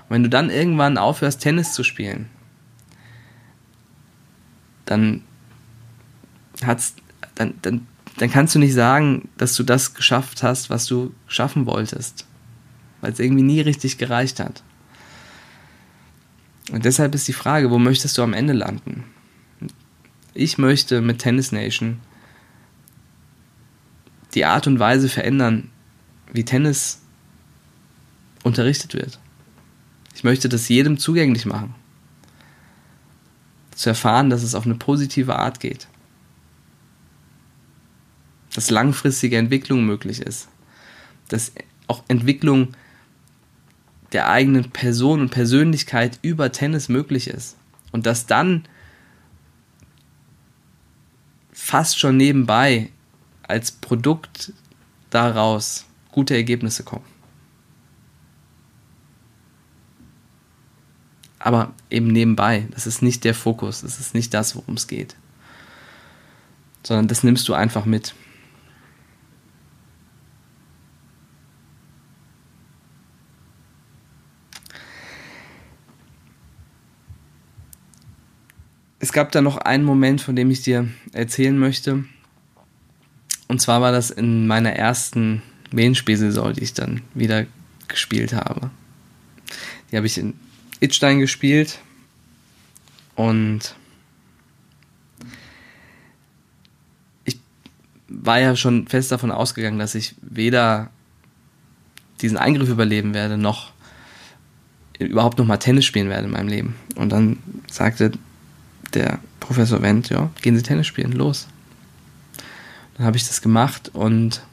[0.03, 2.29] Und wenn du dann irgendwann aufhörst, Tennis zu spielen,
[4.85, 5.23] dann
[6.63, 6.95] hat's,
[7.33, 7.87] dann, dann,
[8.17, 12.25] dann kannst du nicht sagen, dass du das geschafft hast, was du schaffen wolltest.
[12.99, 14.63] Weil es irgendwie nie richtig gereicht hat.
[16.71, 19.03] Und deshalb ist die Frage, wo möchtest du am Ende landen?
[20.33, 21.99] Ich möchte mit Tennis Nation
[24.33, 25.69] die Art und Weise verändern,
[26.31, 27.01] wie Tennis
[28.43, 29.19] unterrichtet wird.
[30.15, 31.75] Ich möchte das jedem zugänglich machen.
[33.75, 35.87] Zu erfahren, dass es auf eine positive Art geht.
[38.53, 40.49] Dass langfristige Entwicklung möglich ist.
[41.29, 41.51] Dass
[41.87, 42.75] auch Entwicklung
[44.11, 47.55] der eigenen Person und Persönlichkeit über Tennis möglich ist.
[47.91, 48.65] Und dass dann
[51.51, 52.89] fast schon nebenbei
[53.43, 54.53] als Produkt
[55.09, 57.05] daraus gute Ergebnisse kommen.
[61.39, 65.15] Aber eben nebenbei, das ist nicht der Fokus, das ist nicht das, worum es geht.
[66.83, 68.13] Sondern das nimmst du einfach mit.
[79.01, 82.05] Es gab da noch einen Moment, von dem ich dir erzählen möchte.
[83.47, 85.41] Und zwar war das in meiner ersten
[85.71, 87.47] Main-Spielsaison, die ich dann wieder
[87.87, 88.69] gespielt habe.
[89.91, 90.35] Die habe ich in
[90.79, 91.79] Itstein gespielt
[93.15, 93.75] und
[97.25, 97.39] ich
[98.07, 100.91] war ja schon fest davon ausgegangen, dass ich weder
[102.21, 103.71] diesen Eingriff überleben werde, noch
[104.99, 106.75] überhaupt noch mal Tennis spielen werde in meinem Leben.
[106.95, 108.11] Und dann sagte
[108.93, 111.47] der Professor Wendt, ja, gehen Sie Tennis spielen, los.
[112.95, 114.43] Dann habe ich das gemacht und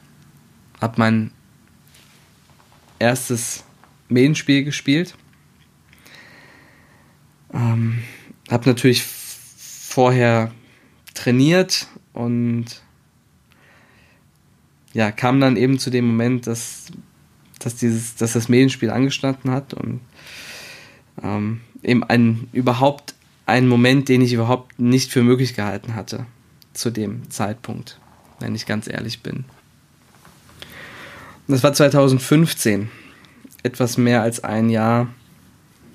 [0.81, 1.31] habe mein
[2.97, 3.63] erstes
[4.07, 5.15] Medienspiel gespielt.
[7.53, 8.03] Ähm,
[8.49, 10.51] habe natürlich vorher
[11.13, 12.81] trainiert und
[14.93, 16.87] ja, kam dann eben zu dem Moment, dass,
[17.59, 20.01] dass, dieses, dass das Medienspiel angestanden hat und
[21.21, 23.15] ähm, eben ein, überhaupt
[23.49, 26.25] ein Moment, den ich überhaupt nicht für möglich gehalten hatte
[26.73, 27.99] zu dem Zeitpunkt
[28.39, 29.45] wenn ich ganz ehrlich bin.
[31.47, 32.89] das war 2015,
[33.63, 35.07] etwas mehr als ein Jahr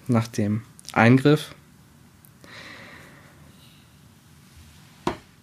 [0.06, 1.54] nach dem Eingriff.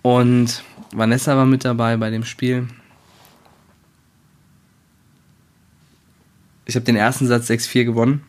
[0.01, 2.67] Und Vanessa war mit dabei bei dem Spiel.
[6.65, 8.23] Ich habe den ersten Satz 6-4 gewonnen,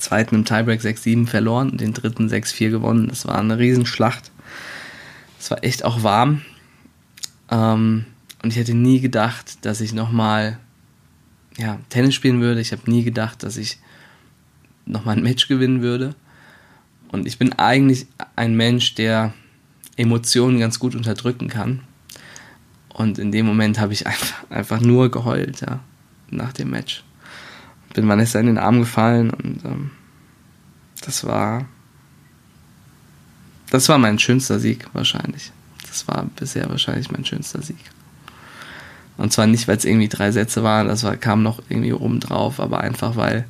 [0.00, 3.08] zweiten im Tiebreak 6-7 verloren und den dritten 6-4 gewonnen.
[3.08, 4.30] Das war eine Riesenschlacht.
[5.38, 6.42] Es war echt auch warm.
[7.50, 8.06] Ähm,
[8.42, 10.58] und ich hätte nie gedacht, dass ich nochmal
[11.56, 12.60] ja, Tennis spielen würde.
[12.60, 13.78] Ich habe nie gedacht, dass ich
[14.86, 16.14] nochmal ein Match gewinnen würde.
[17.12, 19.34] Und ich bin eigentlich ein Mensch, der
[19.96, 21.80] Emotionen ganz gut unterdrücken kann.
[22.88, 25.80] Und in dem Moment habe ich einfach, einfach nur geheult, ja,
[26.30, 27.02] nach dem Match.
[27.94, 29.90] Bin Vanessa in den Arm gefallen und ähm,
[31.04, 31.66] das war,
[33.70, 35.52] das war mein schönster Sieg wahrscheinlich.
[35.88, 37.78] Das war bisher wahrscheinlich mein schönster Sieg.
[39.16, 42.20] Und zwar nicht, weil es irgendwie drei Sätze waren, das war, kam noch irgendwie oben
[42.20, 43.44] drauf, aber einfach, weil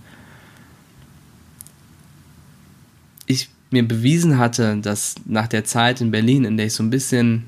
[3.26, 6.91] ich mir bewiesen hatte, dass nach der Zeit in Berlin, in der ich so ein
[6.91, 7.45] bisschen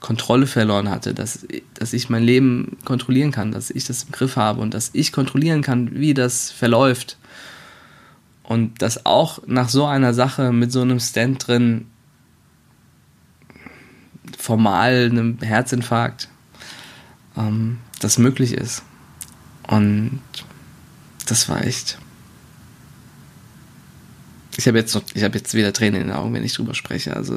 [0.00, 4.36] Kontrolle verloren hatte, dass, dass ich mein Leben kontrollieren kann, dass ich das im Griff
[4.36, 7.18] habe und dass ich kontrollieren kann, wie das verläuft.
[8.44, 11.86] Und dass auch nach so einer Sache mit so einem Stand drin
[14.38, 16.28] formal einem Herzinfarkt
[17.36, 18.82] ähm, das möglich ist.
[19.66, 20.20] Und
[21.26, 21.98] das war echt.
[24.56, 27.14] Ich habe jetzt, hab jetzt wieder Tränen in den Augen, wenn ich drüber spreche.
[27.14, 27.34] Also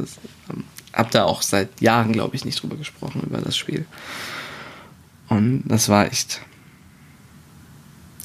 [0.49, 0.63] ähm,
[0.93, 3.85] habe da auch seit Jahren, glaube ich, nicht drüber gesprochen, über das Spiel.
[5.29, 6.41] Und das war echt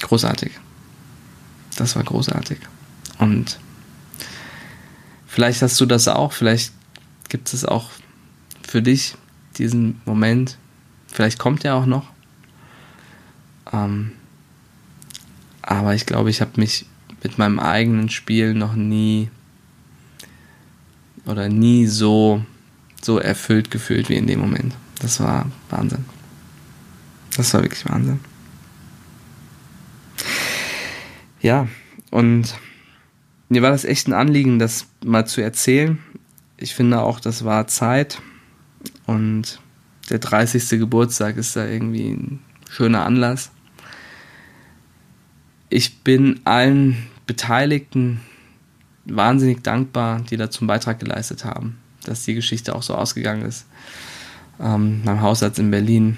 [0.01, 0.51] großartig.
[1.77, 2.59] Das war großartig.
[3.19, 3.59] Und
[5.27, 6.73] vielleicht hast du das auch, vielleicht
[7.29, 7.89] gibt es auch
[8.67, 9.15] für dich,
[9.57, 10.57] diesen Moment.
[11.07, 12.07] Vielleicht kommt er auch noch.
[13.71, 14.11] Ähm,
[15.61, 16.85] aber ich glaube, ich habe mich
[17.23, 19.29] mit meinem eigenen Spiel noch nie
[21.25, 22.43] oder nie so,
[23.07, 24.75] so erfüllt gefühlt wie in dem Moment.
[24.99, 26.03] Das war Wahnsinn.
[27.37, 28.19] Das war wirklich Wahnsinn.
[31.41, 31.67] Ja,
[32.11, 32.55] und
[33.47, 35.99] mir war das echt ein Anliegen, das mal zu erzählen.
[36.57, 38.21] Ich finde auch, das war Zeit.
[39.05, 39.61] Und
[40.09, 40.77] der 30.
[40.77, 42.39] Geburtstag ist da irgendwie ein
[42.69, 43.51] schöner Anlass.
[45.69, 48.19] Ich bin allen Beteiligten
[49.05, 51.77] wahnsinnig dankbar, die dazu einen Beitrag geleistet haben,
[52.07, 53.65] dass die Geschichte auch so ausgegangen ist.
[54.59, 56.17] Ähm, mein Hausarzt in Berlin,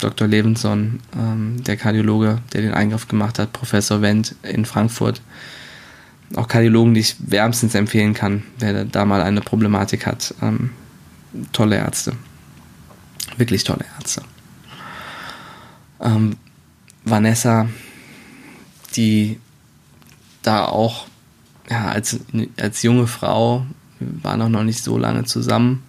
[0.00, 0.26] Dr.
[0.26, 5.20] Levenson, ähm, der Kardiologe, der den Eingriff gemacht hat, Professor Wendt in Frankfurt.
[6.34, 10.34] Auch Kardiologen, die ich wärmstens empfehlen kann, wer da mal eine Problematik hat.
[10.42, 10.70] Ähm,
[11.52, 12.12] tolle Ärzte.
[13.36, 14.22] Wirklich tolle Ärzte.
[16.00, 16.36] Ähm,
[17.04, 17.68] Vanessa,
[18.94, 19.38] die
[20.42, 21.06] da auch
[21.70, 22.18] ja, als,
[22.58, 23.66] als junge Frau,
[23.98, 25.82] wir waren auch noch nicht so lange zusammen.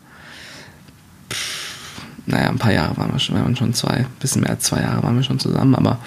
[1.32, 4.82] Pff, naja, ein paar Jahre waren wir schon, waren schon zwei, bisschen mehr als zwei
[4.82, 6.00] Jahre waren wir schon zusammen, aber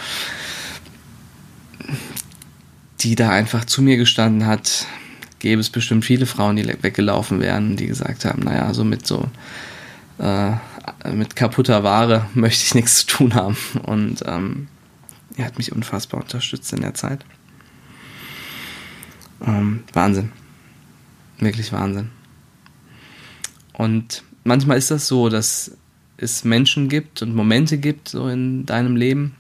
[3.01, 4.87] die da einfach zu mir gestanden hat,
[5.41, 9.29] gäbe es bestimmt viele Frauen, die weggelaufen wären, die gesagt haben, naja, so mit so
[10.19, 10.53] äh,
[11.13, 13.57] mit kaputter Ware möchte ich nichts zu tun haben.
[13.85, 14.69] Und ähm,
[15.37, 17.25] er hat mich unfassbar unterstützt in der Zeit.
[19.45, 20.31] Ähm, Wahnsinn.
[21.43, 22.11] Wirklich Wahnsinn.
[23.73, 25.77] Und manchmal ist das so, dass
[26.17, 29.35] es Menschen gibt und Momente gibt so in deinem Leben,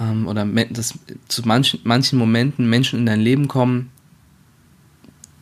[0.00, 3.90] ähm, oder dass zu manchen, manchen Momenten Menschen in dein Leben kommen,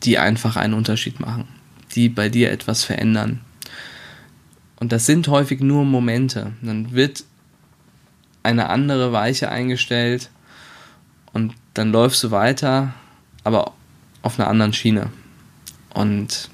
[0.01, 1.47] die einfach einen Unterschied machen,
[1.93, 3.41] die bei dir etwas verändern.
[4.77, 6.53] Und das sind häufig nur Momente.
[6.63, 7.23] Dann wird
[8.41, 10.31] eine andere Weiche eingestellt
[11.33, 12.95] und dann läufst du weiter,
[13.43, 13.75] aber
[14.21, 15.09] auf einer anderen Schiene.
[15.93, 16.49] Und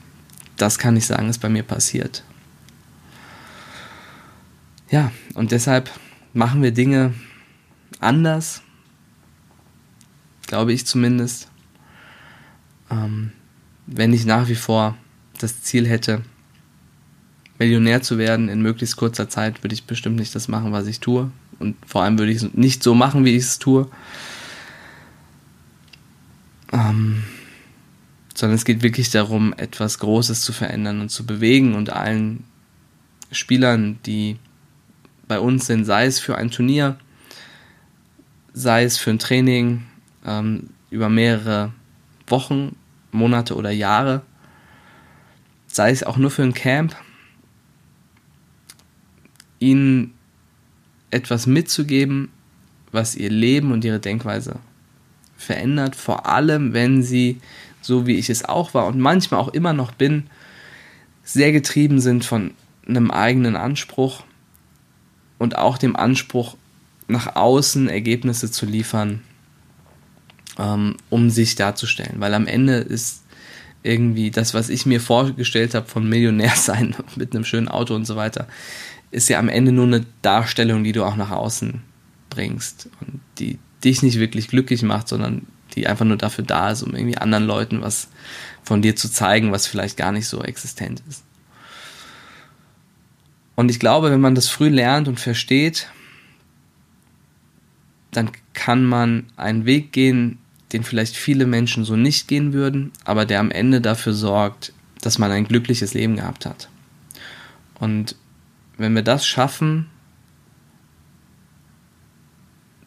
[0.57, 2.24] das kann ich sagen, ist bei mir passiert.
[4.89, 5.91] Ja, und deshalb
[6.34, 7.13] machen wir Dinge
[7.99, 8.61] anders,
[10.45, 11.49] glaube ich zumindest.
[12.89, 13.32] Ähm,
[13.86, 14.97] wenn ich nach wie vor
[15.39, 16.24] das Ziel hätte,
[17.59, 20.99] Millionär zu werden in möglichst kurzer Zeit, würde ich bestimmt nicht das machen, was ich
[20.99, 21.32] tue.
[21.59, 23.89] Und vor allem würde ich es nicht so machen, wie ich es tue.
[26.72, 27.24] Ähm,
[28.38, 32.43] sondern es geht wirklich darum, etwas Großes zu verändern und zu bewegen und allen
[33.31, 34.38] Spielern, die
[35.27, 36.99] bei uns sind, sei es für ein Turnier,
[38.53, 39.85] sei es für ein Training
[40.23, 41.73] ähm, über mehrere
[42.27, 42.75] Wochen,
[43.11, 44.21] Monate oder Jahre,
[45.65, 46.95] sei es auch nur für ein Camp,
[49.57, 50.13] ihnen
[51.09, 52.29] etwas mitzugeben,
[52.91, 54.59] was ihr Leben und ihre Denkweise
[55.38, 57.39] verändert, vor allem wenn sie,
[57.88, 60.29] so wie ich es auch war und manchmal auch immer noch bin,
[61.23, 62.51] sehr getrieben sind von
[62.88, 64.23] einem eigenen Anspruch
[65.38, 66.55] und auch dem Anspruch,
[67.07, 69.21] nach außen Ergebnisse zu liefern,
[70.59, 72.19] ähm, um sich darzustellen.
[72.19, 73.23] Weil am Ende ist
[73.81, 78.05] irgendwie das, was ich mir vorgestellt habe von Millionär sein mit einem schönen Auto und
[78.05, 78.47] so weiter,
[79.11, 81.81] ist ja am Ende nur eine Darstellung, die du auch nach außen
[82.29, 85.43] bringst und die dich nicht wirklich glücklich macht, sondern
[85.78, 88.09] die einfach nur dafür da ist, um irgendwie anderen Leuten was
[88.63, 91.23] von dir zu zeigen, was vielleicht gar nicht so existent ist.
[93.55, 95.88] Und ich glaube, wenn man das früh lernt und versteht,
[98.11, 100.39] dann kann man einen Weg gehen,
[100.73, 105.19] den vielleicht viele Menschen so nicht gehen würden, aber der am Ende dafür sorgt, dass
[105.19, 106.69] man ein glückliches Leben gehabt hat.
[107.80, 108.15] Und
[108.78, 109.88] wenn wir das schaffen,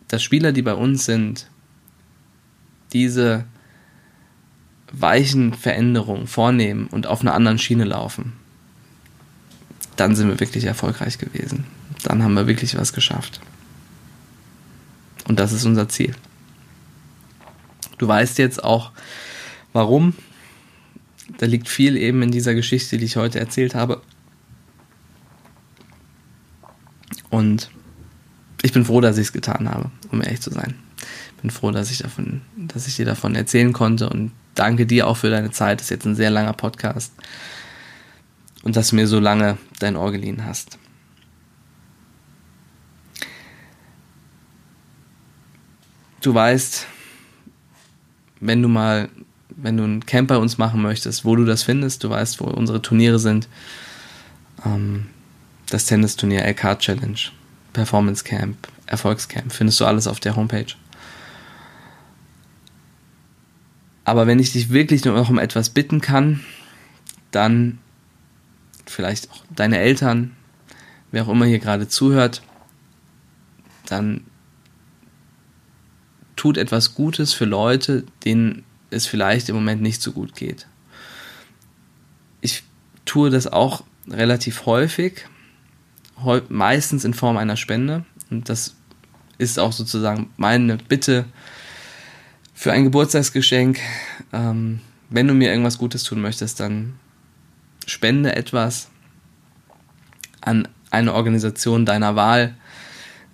[0.09, 1.47] dass Spieler, die bei uns sind,
[2.93, 3.45] diese
[4.93, 8.33] weichen Veränderungen vornehmen und auf einer anderen Schiene laufen,
[9.97, 11.67] dann sind wir wirklich erfolgreich gewesen.
[12.03, 13.41] Dann haben wir wirklich was geschafft.
[15.29, 16.15] Und das ist unser Ziel.
[17.99, 18.93] Du weißt jetzt auch,
[19.73, 20.15] warum.
[21.39, 24.03] Da liegt viel eben in dieser Geschichte, die ich heute erzählt habe.
[27.29, 27.71] Und
[28.63, 30.75] ich bin froh, dass ich es getan habe, um ehrlich zu sein.
[31.41, 35.17] Bin froh, dass ich davon, dass ich dir davon erzählen konnte und danke dir auch
[35.17, 35.81] für deine Zeit.
[35.81, 37.13] Das ist jetzt ein sehr langer Podcast.
[38.63, 40.79] Und dass du mir so lange dein Ohr geliehen hast.
[46.21, 46.87] Du weißt,
[48.41, 49.09] wenn du mal,
[49.49, 52.45] wenn du ein Camp bei uns machen möchtest, wo du das findest, du weißt, wo
[52.45, 53.49] unsere Turniere sind.
[54.67, 55.07] Ähm,
[55.71, 57.19] das Tennisturnier LK Challenge,
[57.73, 60.67] Performance Camp, Erfolgscamp, findest du alles auf der Homepage.
[64.11, 66.41] Aber wenn ich dich wirklich nur noch um etwas bitten kann,
[67.31, 67.79] dann
[68.85, 70.35] vielleicht auch deine Eltern,
[71.13, 72.43] wer auch immer hier gerade zuhört,
[73.87, 74.25] dann
[76.35, 80.67] tut etwas Gutes für Leute, denen es vielleicht im Moment nicht so gut geht.
[82.41, 82.65] Ich
[83.05, 85.25] tue das auch relativ häufig,
[86.49, 88.05] meistens in Form einer Spende.
[88.29, 88.75] Und das
[89.39, 91.27] ist auch sozusagen meine Bitte
[92.61, 93.79] für ein Geburtstagsgeschenk.
[94.35, 96.93] Ähm, wenn du mir irgendwas Gutes tun möchtest, dann
[97.87, 98.89] spende etwas
[100.43, 102.55] an eine Organisation deiner Wahl.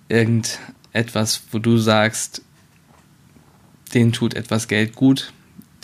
[0.07, 2.41] Irgendetwas, wo du sagst,
[3.93, 5.33] denen tut etwas Geld gut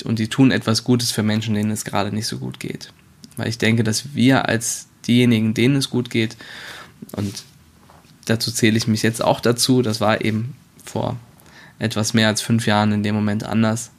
[0.06, 2.94] und die tun etwas Gutes für Menschen, denen es gerade nicht so gut geht.
[3.36, 6.38] Weil ich denke, dass wir als diejenigen, denen es gut geht,
[7.12, 7.44] und
[8.24, 11.18] dazu zähle ich mich jetzt auch dazu, das war eben vor
[11.84, 13.92] etwas mehr als fünf Jahren in dem Moment anders,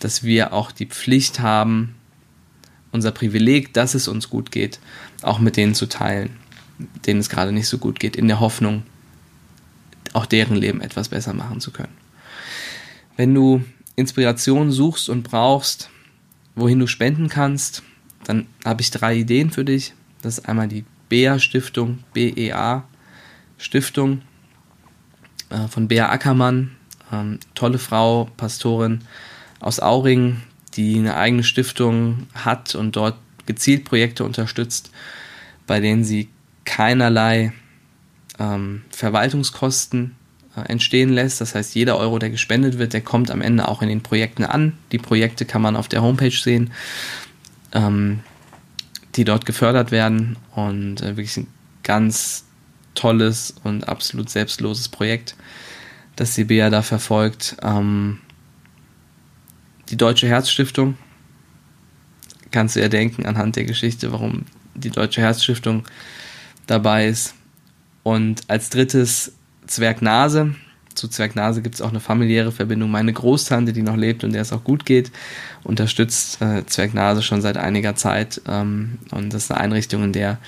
[0.00, 1.94] dass wir auch die Pflicht haben,
[2.90, 4.80] unser Privileg, dass es uns gut geht,
[5.22, 6.30] auch mit denen zu teilen,
[7.06, 8.82] denen es gerade nicht so gut geht, in der Hoffnung,
[10.12, 11.96] auch deren Leben etwas besser machen zu können.
[13.16, 13.62] Wenn du
[13.94, 15.90] Inspiration suchst und brauchst,
[16.56, 17.84] wohin du spenden kannst,
[18.24, 19.94] dann habe ich drei Ideen für dich.
[20.22, 22.84] Das ist einmal die BEA Stiftung, BEA
[23.58, 24.22] Stiftung
[25.50, 26.72] äh, von Bea Ackermann,
[27.12, 29.02] ähm, tolle Frau, Pastorin
[29.60, 30.42] aus Auringen,
[30.74, 34.90] die eine eigene Stiftung hat und dort gezielt Projekte unterstützt,
[35.66, 36.28] bei denen sie
[36.64, 37.52] keinerlei
[38.38, 40.16] ähm, Verwaltungskosten
[40.56, 41.40] äh, entstehen lässt.
[41.40, 44.44] Das heißt, jeder Euro, der gespendet wird, der kommt am Ende auch in den Projekten
[44.44, 44.78] an.
[44.92, 46.72] Die Projekte kann man auf der Homepage sehen,
[47.72, 48.20] ähm,
[49.14, 51.46] die dort gefördert werden und äh, wirklich ein
[51.82, 52.44] ganz
[52.94, 55.34] tolles und absolut selbstloses Projekt,
[56.16, 57.56] das die BA da verfolgt.
[57.62, 58.18] Ähm,
[59.88, 60.96] die Deutsche Herzstiftung,
[62.50, 64.44] kannst du ja denken anhand der Geschichte, warum
[64.74, 65.84] die Deutsche Herzstiftung
[66.66, 67.34] dabei ist.
[68.02, 69.32] Und als drittes
[69.66, 70.54] Zwergnase.
[70.94, 72.90] Zu Zwergnase gibt es auch eine familiäre Verbindung.
[72.90, 75.10] Meine Großtante, die noch lebt und der es auch gut geht,
[75.64, 78.42] unterstützt äh, Zwergnase schon seit einiger Zeit.
[78.46, 80.38] Ähm, und das ist eine Einrichtung, in der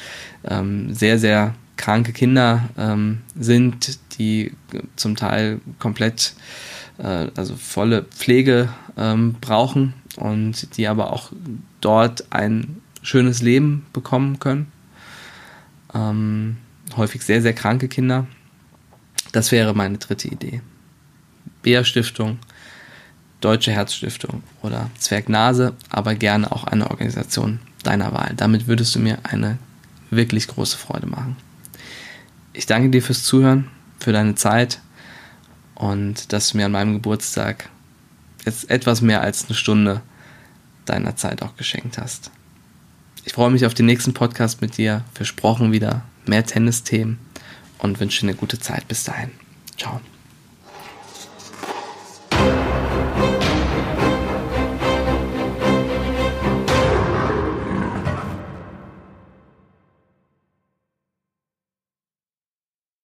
[0.44, 4.52] ähm, sehr, sehr kranke Kinder ähm, sind, die
[4.96, 6.34] zum Teil komplett,
[6.98, 11.32] äh, also volle Pflege ähm, brauchen und die aber auch
[11.80, 14.70] dort ein schönes Leben bekommen können.
[15.94, 16.56] Ähm,
[16.96, 18.26] häufig sehr, sehr kranke Kinder.
[19.32, 20.60] Das wäre meine dritte Idee.
[21.62, 22.38] Bea Stiftung,
[23.40, 28.32] Deutsche Herzstiftung oder Zwergnase, aber gerne auch eine Organisation deiner Wahl.
[28.36, 29.58] Damit würdest du mir eine
[30.10, 31.36] wirklich große Freude machen.
[32.54, 34.80] Ich danke dir fürs Zuhören, für deine Zeit
[35.74, 37.68] und dass du mir an meinem Geburtstag
[38.46, 40.02] jetzt etwas mehr als eine Stunde
[40.84, 42.30] deiner Zeit auch geschenkt hast.
[43.24, 45.04] Ich freue mich auf den nächsten Podcast mit dir.
[45.14, 47.18] Versprochen wieder mehr Tennisthemen
[47.78, 49.32] und wünsche dir eine gute Zeit bis dahin.
[49.76, 50.00] Ciao.